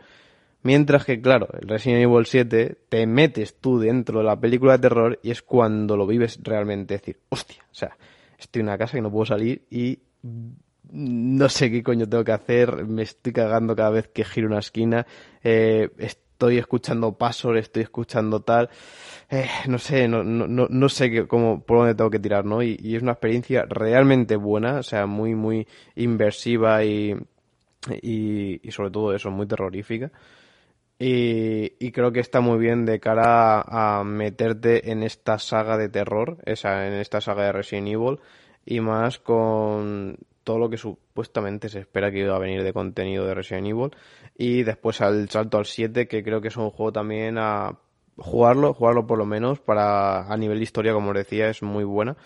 Mientras 0.62 1.06
que, 1.06 1.20
claro, 1.20 1.48
el 1.60 1.66
Resident 1.66 2.02
Evil 2.02 2.26
7 2.26 2.76
te 2.88 3.06
metes 3.06 3.56
tú 3.58 3.80
dentro 3.80 4.18
de 4.20 4.26
la 4.26 4.38
película 4.38 4.72
de 4.72 4.78
terror 4.80 5.18
y 5.22 5.30
es 5.30 5.42
cuando 5.42 5.96
lo 5.96 6.06
vives 6.06 6.38
realmente. 6.42 6.94
decir, 6.94 7.18
hostia, 7.30 7.64
o 7.70 7.74
sea, 7.74 7.96
estoy 8.38 8.60
en 8.60 8.68
una 8.68 8.78
casa 8.78 8.98
y 8.98 9.00
no 9.00 9.10
puedo 9.10 9.24
salir 9.24 9.62
y 9.70 9.98
no 10.92 11.48
sé 11.48 11.70
qué 11.70 11.82
coño 11.82 12.06
tengo 12.06 12.24
que 12.24 12.32
hacer, 12.32 12.84
me 12.86 13.02
estoy 13.02 13.32
cagando 13.32 13.74
cada 13.74 13.90
vez 13.90 14.08
que 14.08 14.24
giro 14.24 14.48
una 14.48 14.58
esquina, 14.58 15.06
eh, 15.42 15.88
estoy 16.40 16.56
escuchando 16.56 17.12
pasos, 17.12 17.56
estoy 17.58 17.82
escuchando 17.82 18.40
tal, 18.40 18.70
eh, 19.28 19.46
no 19.68 19.78
sé, 19.78 20.08
no, 20.08 20.24
no, 20.24 20.66
no 20.70 20.88
sé 20.88 21.10
qué, 21.10 21.26
cómo, 21.26 21.62
por 21.62 21.78
dónde 21.78 21.94
tengo 21.94 22.08
que 22.10 22.18
tirar, 22.18 22.46
¿no? 22.46 22.62
Y, 22.62 22.78
y, 22.82 22.96
es 22.96 23.02
una 23.02 23.12
experiencia 23.12 23.66
realmente 23.68 24.36
buena, 24.36 24.78
o 24.78 24.82
sea, 24.82 25.04
muy, 25.06 25.34
muy 25.34 25.68
inversiva 25.96 26.82
y, 26.82 27.14
y, 28.00 28.60
y 28.66 28.70
sobre 28.72 28.90
todo 28.90 29.14
eso, 29.14 29.30
muy 29.30 29.46
terrorífica. 29.46 30.10
Y, 30.98 31.92
creo 31.92 32.12
que 32.12 32.20
está 32.20 32.40
muy 32.40 32.58
bien 32.58 32.84
de 32.86 33.00
cara 33.00 33.62
a, 33.66 34.04
meterte 34.04 34.90
en 34.90 35.02
esta 35.02 35.38
saga 35.38 35.76
de 35.78 35.88
terror, 35.88 36.38
esa, 36.44 36.86
en 36.86 36.94
esta 36.94 37.20
saga 37.20 37.44
de 37.44 37.52
Resident 37.52 37.88
Evil, 37.88 38.18
y 38.66 38.80
más 38.80 39.18
con 39.18 40.18
todo 40.44 40.58
lo 40.58 40.70
que 40.70 40.78
supuestamente 41.20 41.68
se 41.68 41.80
espera 41.80 42.10
que 42.10 42.20
iba 42.20 42.34
a 42.34 42.38
venir 42.38 42.62
de 42.62 42.72
contenido 42.72 43.26
de 43.26 43.34
Resident 43.34 43.66
Evil. 43.66 43.90
Y 44.36 44.62
después 44.62 45.00
al 45.00 45.28
salto 45.28 45.58
al 45.58 45.66
7, 45.66 46.08
que 46.08 46.22
creo 46.22 46.40
que 46.40 46.48
es 46.48 46.56
un 46.56 46.70
juego 46.70 46.92
también 46.92 47.36
a 47.38 47.78
jugarlo, 48.16 48.72
jugarlo 48.72 49.06
por 49.06 49.18
lo 49.18 49.26
menos, 49.26 49.60
para 49.60 50.32
a 50.32 50.36
nivel 50.36 50.58
de 50.58 50.64
historia, 50.64 50.92
como 50.92 51.10
os 51.10 51.16
decía, 51.16 51.48
es 51.48 51.62
muy 51.62 51.84
buena 51.84 52.16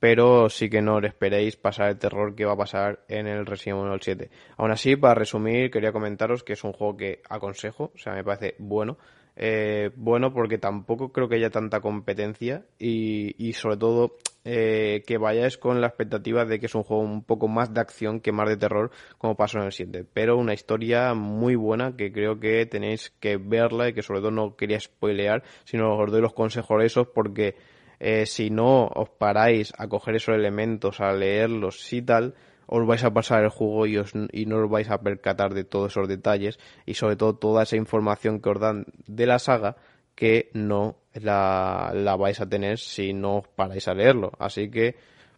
pero 0.00 0.50
sí 0.50 0.68
que 0.68 0.82
no 0.82 0.96
os 0.96 1.04
esperéis 1.04 1.56
pasar 1.56 1.88
el 1.88 1.96
terror 1.96 2.34
que 2.34 2.44
va 2.44 2.52
a 2.52 2.56
pasar 2.58 3.06
en 3.08 3.26
el 3.26 3.46
Resident 3.46 3.86
Evil 3.86 4.00
7. 4.02 4.30
Aún 4.58 4.70
así, 4.70 4.96
para 4.96 5.14
resumir, 5.14 5.70
quería 5.70 5.92
comentaros 5.92 6.44
que 6.44 6.52
es 6.52 6.62
un 6.62 6.74
juego 6.74 6.98
que 6.98 7.22
aconsejo, 7.26 7.90
o 7.94 7.98
sea, 7.98 8.12
me 8.12 8.22
parece 8.22 8.54
bueno. 8.58 8.98
Eh, 9.34 9.92
bueno, 9.96 10.34
porque 10.34 10.58
tampoco 10.58 11.10
creo 11.10 11.30
que 11.30 11.36
haya 11.36 11.48
tanta 11.48 11.80
competencia 11.80 12.66
y, 12.78 13.34
y 13.38 13.54
sobre 13.54 13.78
todo 13.78 14.18
eh, 14.44 15.02
que 15.06 15.18
vayáis 15.18 15.56
con 15.56 15.80
la 15.80 15.86
expectativa 15.86 16.44
de 16.44 16.60
que 16.60 16.66
es 16.66 16.74
un 16.74 16.82
juego 16.82 17.02
un 17.02 17.24
poco 17.24 17.48
más 17.48 17.72
de 17.72 17.80
acción 17.80 18.20
que 18.20 18.32
más 18.32 18.48
de 18.48 18.56
terror, 18.56 18.90
como 19.18 19.36
pasó 19.36 19.58
en 19.58 19.64
el 19.64 19.72
7. 19.72 20.04
Pero 20.12 20.36
una 20.36 20.54
historia 20.54 21.14
muy 21.14 21.54
buena 21.54 21.96
que 21.96 22.12
creo 22.12 22.38
que 22.38 22.66
tenéis 22.66 23.10
que 23.20 23.38
verla 23.38 23.88
y 23.88 23.94
que 23.94 24.02
sobre 24.02 24.20
todo 24.20 24.30
no 24.30 24.56
quería 24.56 24.78
spoilear, 24.78 25.42
sino 25.64 25.96
os 25.96 26.10
doy 26.10 26.20
los 26.20 26.34
consejos 26.34 26.84
esos 26.84 27.08
porque 27.08 27.56
eh, 28.00 28.26
si 28.26 28.50
no 28.50 28.86
os 28.86 29.08
paráis 29.08 29.72
a 29.78 29.88
coger 29.88 30.16
esos 30.16 30.34
elementos, 30.34 31.00
a 31.00 31.12
leerlos 31.12 31.92
y 31.92 32.02
tal, 32.02 32.34
os 32.66 32.86
vais 32.86 33.04
a 33.04 33.12
pasar 33.12 33.44
el 33.44 33.50
juego 33.50 33.86
y, 33.86 33.98
os, 33.98 34.12
y 34.32 34.46
no 34.46 34.58
os 34.62 34.70
vais 34.70 34.90
a 34.90 35.00
percatar 35.00 35.54
de 35.54 35.64
todos 35.64 35.92
esos 35.92 36.08
detalles 36.08 36.58
y 36.86 36.94
sobre 36.94 37.16
todo 37.16 37.34
toda 37.36 37.62
esa 37.62 37.76
información 37.76 38.40
que 38.40 38.50
os 38.50 38.60
dan 38.60 38.86
de 39.06 39.26
la 39.26 39.38
saga 39.38 39.76
que 40.14 40.50
no 40.54 40.96
la, 41.14 41.92
la 41.94 42.16
vais 42.16 42.40
a 42.40 42.48
tener 42.48 42.78
si 42.78 43.12
no 43.12 43.38
os 43.38 43.48
paráis 43.48 43.88
a 43.88 43.94
leerlo. 43.94 44.32
Así 44.38 44.70
que 44.70 44.96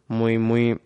muy, 0.08 0.38
muy 0.38 0.78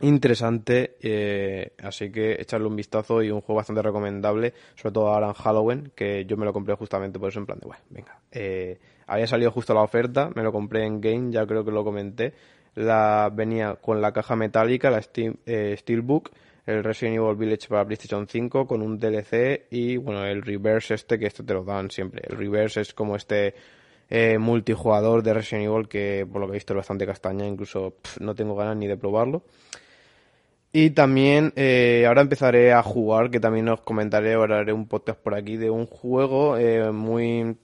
interesante, 0.00 0.96
eh, 1.02 1.72
así 1.82 2.10
que 2.10 2.40
echarle 2.40 2.66
un 2.66 2.76
vistazo 2.76 3.22
y 3.22 3.30
un 3.30 3.40
juego 3.40 3.56
bastante 3.56 3.82
recomendable, 3.82 4.54
sobre 4.74 4.92
todo 4.92 5.08
ahora 5.08 5.28
en 5.28 5.34
Halloween, 5.34 5.92
que 5.94 6.24
yo 6.24 6.36
me 6.36 6.44
lo 6.44 6.52
compré 6.52 6.74
justamente 6.74 7.18
por 7.18 7.28
eso 7.28 7.38
en 7.38 7.46
plan 7.46 7.58
de, 7.58 7.66
bueno, 7.66 7.82
venga, 7.90 8.18
eh, 8.32 8.78
había 9.06 9.26
salido 9.26 9.50
justo 9.50 9.74
la 9.74 9.82
oferta, 9.82 10.30
me 10.34 10.42
lo 10.42 10.52
compré 10.52 10.86
en 10.86 11.00
Game, 11.00 11.30
ya 11.32 11.46
creo 11.46 11.64
que 11.64 11.70
lo 11.70 11.84
comenté, 11.84 12.32
la 12.74 13.30
venía 13.32 13.74
con 13.74 14.00
la 14.00 14.12
caja 14.12 14.36
metálica, 14.36 14.90
la 14.90 15.02
Steam, 15.02 15.36
eh, 15.44 15.76
Steelbook, 15.76 16.30
el 16.70 16.84
Resident 16.84 17.16
Evil 17.16 17.36
Village 17.36 17.68
para 17.68 17.84
PlayStation 17.84 18.26
5 18.26 18.66
con 18.66 18.82
un 18.82 18.98
DLC 18.98 19.66
y 19.70 19.96
bueno, 19.96 20.24
el 20.24 20.42
Reverse 20.42 20.94
este, 20.94 21.18
que 21.18 21.26
esto 21.26 21.44
te 21.44 21.54
lo 21.54 21.64
dan 21.64 21.90
siempre, 21.90 22.22
el 22.28 22.36
Reverse 22.36 22.80
es 22.80 22.94
como 22.94 23.16
este 23.16 23.54
multijugador 24.40 25.22
de 25.22 25.34
Resident 25.34 25.66
Evil 25.66 25.86
que 25.86 26.26
por 26.30 26.40
lo 26.40 26.48
que 26.48 26.54
he 26.54 26.54
visto 26.54 26.72
es 26.72 26.78
bastante 26.78 27.06
castaña, 27.06 27.46
incluso 27.46 27.94
no 28.18 28.34
tengo 28.34 28.56
ganas 28.56 28.76
ni 28.76 28.88
de 28.88 28.96
probarlo. 28.96 29.44
Y 30.72 30.90
también 30.90 31.52
eh, 31.56 32.04
ahora 32.06 32.20
empezaré 32.22 32.72
a 32.72 32.82
jugar, 32.82 33.30
que 33.30 33.40
también 33.40 33.68
os 33.68 33.80
comentaré, 33.80 34.34
ahora 34.34 34.60
haré 34.60 34.72
un 34.72 34.86
podcast 34.86 35.18
por 35.18 35.34
aquí 35.34 35.56
de 35.56 35.68
un 35.68 35.86
juego 35.86 36.56
eh, 36.56 36.92
muy 36.92 37.56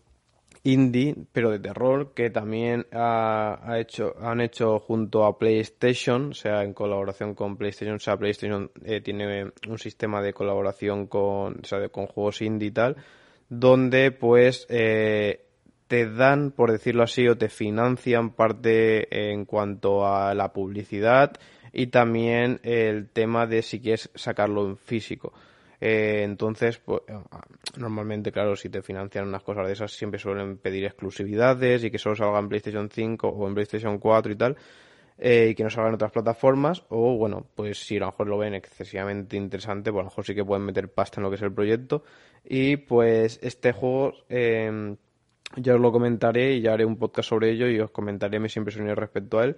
indie, 0.66 1.14
pero 1.33 1.50
de 1.50 1.59
terror, 1.59 2.12
que 2.14 2.31
también 2.31 2.87
ha, 2.92 3.76
hecho, 3.79 4.14
han 4.20 4.40
hecho 4.40 4.79
junto 4.79 5.24
a 5.24 5.38
PlayStation, 5.38 6.31
o 6.31 6.35
sea, 6.35 6.62
en 6.62 6.74
colaboración 6.74 7.35
con 7.35 7.57
PlayStation, 7.57 7.96
o 7.96 8.00
sea, 8.00 8.16
PlayStation 8.16 8.70
eh, 8.85 9.00
tiene 9.00 9.52
un 9.68 9.79
sistema 9.79 10.20
de 10.22 10.33
colaboración 10.33 11.07
con, 11.07 11.61
o 11.62 11.64
sea, 11.64 11.88
con 11.88 12.07
juegos 12.07 12.42
indie 12.42 12.68
y 12.68 12.72
tal, 12.72 12.96
donde 13.48 14.11
pues 14.11 14.66
te 14.66 16.11
dan, 16.11 16.50
por 16.50 16.72
decirlo 16.72 17.05
así, 17.05 17.29
o 17.29 17.38
te 17.38 17.48
financian 17.48 18.31
parte 18.31 19.31
en 19.31 19.44
cuanto 19.44 20.07
a 20.07 20.35
la 20.35 20.52
publicidad 20.52 21.33
y 21.72 21.88
también 21.88 22.59
el 22.62 23.09
tema 23.09 23.46
de 23.46 23.62
si 23.62 23.81
quieres 23.81 24.11
sacarlo 24.14 24.66
en 24.66 24.76
físico. 24.79 25.33
Eh, 25.81 26.23
entonces, 26.23 26.79
pues, 26.79 27.03
ah, 27.09 27.41
normalmente, 27.77 28.33
claro, 28.33 28.57
si 28.57 28.69
te 28.69 28.83
financian 28.83 29.29
unas 29.29 29.43
cosas 29.43 29.67
de 29.67 29.73
esas, 29.73 29.93
siempre 29.93 30.19
suelen 30.19 30.59
pedir 30.59 30.85
exclusividades 30.85 31.85
y 31.85 31.91
que 31.91 31.99
solo 31.99 32.17
salga 32.17 32.39
en 32.39 32.49
PlayStation 32.49 32.89
5 32.91 33.29
o 33.29 33.49
en 33.49 33.55
PlayStation 33.55 33.99
4 33.99 34.33
y 34.33 34.37
tal, 34.37 34.57
eh, 35.19 35.49
y 35.51 35.55
que 35.55 35.65
no 35.65 35.71
salga 35.71 35.89
en 35.89 35.95
otras 35.95 36.12
plataformas, 36.12 36.85
o 36.89 37.17
bueno, 37.17 37.47
pues 37.55 37.79
si 37.79 37.97
a 37.97 38.01
lo 38.01 38.07
mejor 38.07 38.29
lo 38.29 38.39
ven 38.39 38.55
excesivamente 38.55 39.37
interesante, 39.37 39.91
pues 39.91 40.01
a 40.01 40.05
lo 40.05 40.11
mejor 40.11 40.25
sí 40.25 40.35
que 40.35 40.45
pueden 40.45 40.65
meter 40.65 40.91
pasta 40.93 41.21
en 41.21 41.25
lo 41.25 41.31
que 41.31 41.37
es 41.37 41.43
el 41.43 41.53
proyecto. 41.53 42.05
Y 42.45 42.77
pues 42.77 43.39
este 43.43 43.73
juego, 43.73 44.15
eh, 44.29 44.97
ya 45.57 45.75
os 45.75 45.81
lo 45.81 45.93
comentaré 45.93 46.55
y 46.55 46.61
ya 46.61 46.73
haré 46.75 46.85
un 46.85 46.97
podcast 46.97 47.29
sobre 47.29 47.51
ello 47.51 47.69
y 47.69 47.81
os 47.81 47.91
comentaré 47.91 48.39
mis 48.41 48.57
impresiones 48.57 48.97
respecto 48.97 49.39
a 49.39 49.45
él. 49.45 49.57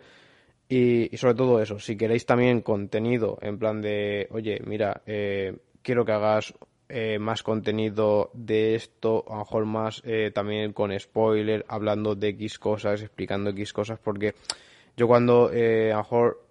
Y, 0.69 1.17
sobre 1.17 1.35
todo 1.35 1.63
eso, 1.63 1.79
si 1.79 1.97
queréis 1.97 2.27
también 2.27 2.61
contenido 2.61 3.39
en 3.41 3.59
plan 3.59 3.81
de, 3.81 4.29
oye, 4.31 4.61
mira, 4.67 5.03
eh, 5.07 5.57
quiero 5.83 6.05
que 6.05 6.13
hagas 6.13 6.55
eh, 6.89 7.19
más 7.19 7.43
contenido 7.43 8.31
de 8.35 8.75
esto, 8.75 9.25
a 9.29 9.33
lo 9.33 9.39
mejor 9.41 9.67
más 9.67 10.03
eh, 10.05 10.31
también 10.33 10.73
con 10.73 10.99
spoiler, 10.99 11.65
hablando 11.69 12.15
de 12.15 12.29
X 12.29 12.59
cosas, 12.59 13.03
explicando 13.03 13.51
X 13.51 13.73
cosas, 13.73 13.99
porque 13.99 14.35
yo 14.97 15.07
cuando 15.07 15.49
a 15.49 15.91
lo 15.91 15.97
mejor 15.97 16.43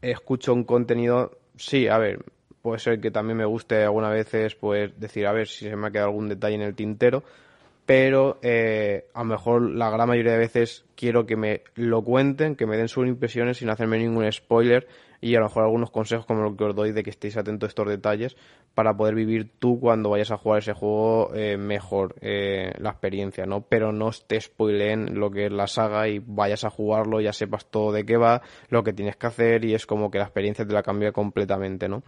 escucho 0.00 0.52
un 0.52 0.64
contenido, 0.64 1.38
sí, 1.56 1.88
a 1.88 1.98
ver, 1.98 2.24
puede 2.64 2.78
ser 2.78 2.98
que 2.98 3.10
también 3.10 3.36
me 3.36 3.44
guste 3.44 3.82
algunas 3.82 4.10
veces 4.10 4.54
pues 4.54 4.98
decir, 4.98 5.26
a 5.26 5.32
ver 5.32 5.46
si 5.46 5.68
se 5.68 5.76
me 5.76 5.88
ha 5.88 5.90
quedado 5.90 6.08
algún 6.08 6.30
detalle 6.30 6.54
en 6.54 6.62
el 6.62 6.74
tintero, 6.74 7.22
pero 7.84 8.38
eh, 8.40 9.04
a 9.12 9.18
lo 9.18 9.24
mejor 9.26 9.70
la 9.70 9.90
gran 9.90 10.08
mayoría 10.08 10.32
de 10.32 10.38
veces 10.38 10.86
quiero 10.96 11.26
que 11.26 11.36
me 11.36 11.62
lo 11.74 12.02
cuenten, 12.02 12.56
que 12.56 12.64
me 12.64 12.78
den 12.78 12.88
sus 12.88 13.06
impresiones 13.06 13.58
sin 13.58 13.68
hacerme 13.68 13.98
ningún 13.98 14.32
spoiler 14.32 14.88
y 15.24 15.36
a 15.36 15.38
lo 15.38 15.46
mejor 15.46 15.64
algunos 15.64 15.90
consejos 15.90 16.26
como 16.26 16.42
lo 16.42 16.54
que 16.54 16.64
os 16.64 16.74
doy 16.76 16.92
de 16.92 17.02
que 17.02 17.08
estéis 17.08 17.38
atentos 17.38 17.66
a 17.66 17.70
estos 17.70 17.88
detalles 17.88 18.36
para 18.74 18.94
poder 18.94 19.14
vivir 19.14 19.50
tú 19.58 19.80
cuando 19.80 20.10
vayas 20.10 20.30
a 20.30 20.36
jugar 20.36 20.58
ese 20.58 20.74
juego 20.74 21.34
eh, 21.34 21.56
mejor 21.56 22.14
eh, 22.20 22.74
la 22.78 22.90
experiencia, 22.90 23.46
¿no? 23.46 23.62
Pero 23.62 23.90
no 23.90 24.10
te 24.26 24.38
spoileen 24.38 25.18
lo 25.18 25.30
que 25.30 25.46
es 25.46 25.52
la 25.52 25.66
saga 25.66 26.08
y 26.08 26.18
vayas 26.18 26.64
a 26.64 26.70
jugarlo, 26.70 27.22
ya 27.22 27.32
sepas 27.32 27.64
todo 27.70 27.90
de 27.90 28.04
qué 28.04 28.18
va, 28.18 28.42
lo 28.68 28.84
que 28.84 28.92
tienes 28.92 29.16
que 29.16 29.26
hacer 29.26 29.64
y 29.64 29.74
es 29.74 29.86
como 29.86 30.10
que 30.10 30.18
la 30.18 30.24
experiencia 30.24 30.66
te 30.66 30.74
la 30.74 30.82
cambia 30.82 31.10
completamente, 31.10 31.88
¿no? 31.88 32.02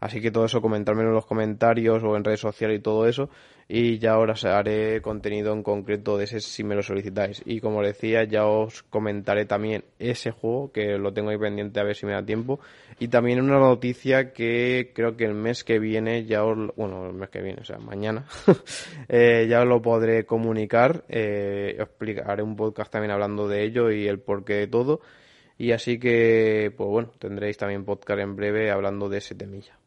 Así 0.00 0.20
que 0.20 0.30
todo 0.30 0.46
eso 0.46 0.62
comentármelo 0.62 1.10
en 1.10 1.14
los 1.14 1.26
comentarios 1.26 2.02
o 2.02 2.16
en 2.16 2.24
redes 2.24 2.40
sociales 2.40 2.78
y 2.78 2.82
todo 2.82 3.06
eso 3.06 3.28
y 3.72 4.00
ya 4.00 4.14
ahora 4.14 4.34
haré 4.52 5.00
contenido 5.00 5.52
en 5.52 5.62
concreto 5.62 6.18
de 6.18 6.24
ese 6.24 6.40
si 6.40 6.64
me 6.64 6.74
lo 6.74 6.82
solicitáis. 6.82 7.40
Y 7.46 7.60
como 7.60 7.80
decía, 7.82 8.24
ya 8.24 8.44
os 8.44 8.82
comentaré 8.82 9.44
también 9.44 9.84
ese 10.00 10.32
juego, 10.32 10.72
que 10.72 10.98
lo 10.98 11.12
tengo 11.12 11.30
ahí 11.30 11.38
pendiente 11.38 11.78
a 11.78 11.84
ver 11.84 11.94
si 11.94 12.04
me 12.04 12.10
da 12.10 12.24
tiempo. 12.24 12.58
Y 12.98 13.06
también 13.06 13.40
una 13.40 13.60
noticia 13.60 14.32
que 14.32 14.90
creo 14.92 15.16
que 15.16 15.24
el 15.24 15.34
mes 15.34 15.62
que 15.62 15.78
viene, 15.78 16.24
ya 16.24 16.44
os, 16.44 16.74
bueno, 16.74 17.06
el 17.06 17.12
mes 17.12 17.28
que 17.30 17.42
viene, 17.42 17.60
o 17.60 17.64
sea, 17.64 17.78
mañana, 17.78 18.26
eh, 19.08 19.46
ya 19.48 19.60
os 19.60 19.68
lo 19.68 19.80
podré 19.80 20.26
comunicar. 20.26 21.04
Eh, 21.08 21.76
os 21.78 21.86
explicaré 21.86 22.42
un 22.42 22.56
podcast 22.56 22.90
también 22.90 23.12
hablando 23.12 23.46
de 23.46 23.62
ello 23.62 23.92
y 23.92 24.08
el 24.08 24.18
porqué 24.18 24.54
de 24.54 24.66
todo. 24.66 25.00
Y 25.58 25.70
así 25.70 26.00
que, 26.00 26.72
pues 26.76 26.88
bueno, 26.88 27.12
tendréis 27.20 27.56
también 27.56 27.84
podcast 27.84 28.18
en 28.18 28.34
breve 28.34 28.72
hablando 28.72 29.08
de 29.08 29.18
ese 29.18 29.36
temilla. 29.36 29.79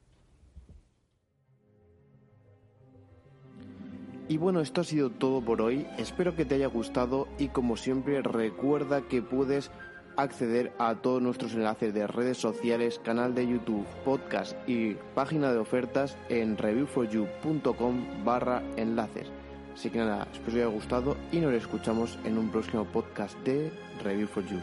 Y 4.33 4.37
bueno, 4.37 4.61
esto 4.61 4.81
ha 4.81 4.83
sido 4.83 5.11
todo 5.11 5.41
por 5.41 5.61
hoy. 5.61 5.85
Espero 5.99 6.35
que 6.35 6.43
te 6.43 6.55
haya 6.55 6.65
gustado 6.65 7.27
y 7.37 7.49
como 7.49 7.77
siempre 7.77 8.19
recuerda 8.23 9.03
que 9.03 9.21
puedes 9.21 9.69
acceder 10.17 10.73
a 10.79 10.95
todos 10.95 11.21
nuestros 11.21 11.53
enlaces 11.53 11.93
de 11.93 12.07
redes 12.07 12.39
sociales, 12.39 12.99
canal 13.03 13.35
de 13.35 13.47
YouTube, 13.47 13.85
podcast 14.03 14.57
y 14.67 14.95
página 15.13 15.51
de 15.51 15.59
ofertas 15.59 16.17
en 16.29 16.57
reviewforyou.com 16.57 18.25
barra 18.25 18.63
enlaces. 18.75 19.27
Así 19.75 19.91
que 19.91 19.99
nada, 19.99 20.27
espero 20.33 20.45
que 20.45 20.49
os 20.49 20.55
haya 20.55 20.75
gustado 20.75 21.17
y 21.31 21.37
nos 21.37 21.53
escuchamos 21.53 22.17
en 22.23 22.39
un 22.39 22.49
próximo 22.49 22.85
podcast 22.85 23.37
de 23.43 23.71
Review 24.03 24.27
for 24.27 24.43
You. 24.47 24.57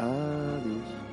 Adiós. 0.00 1.11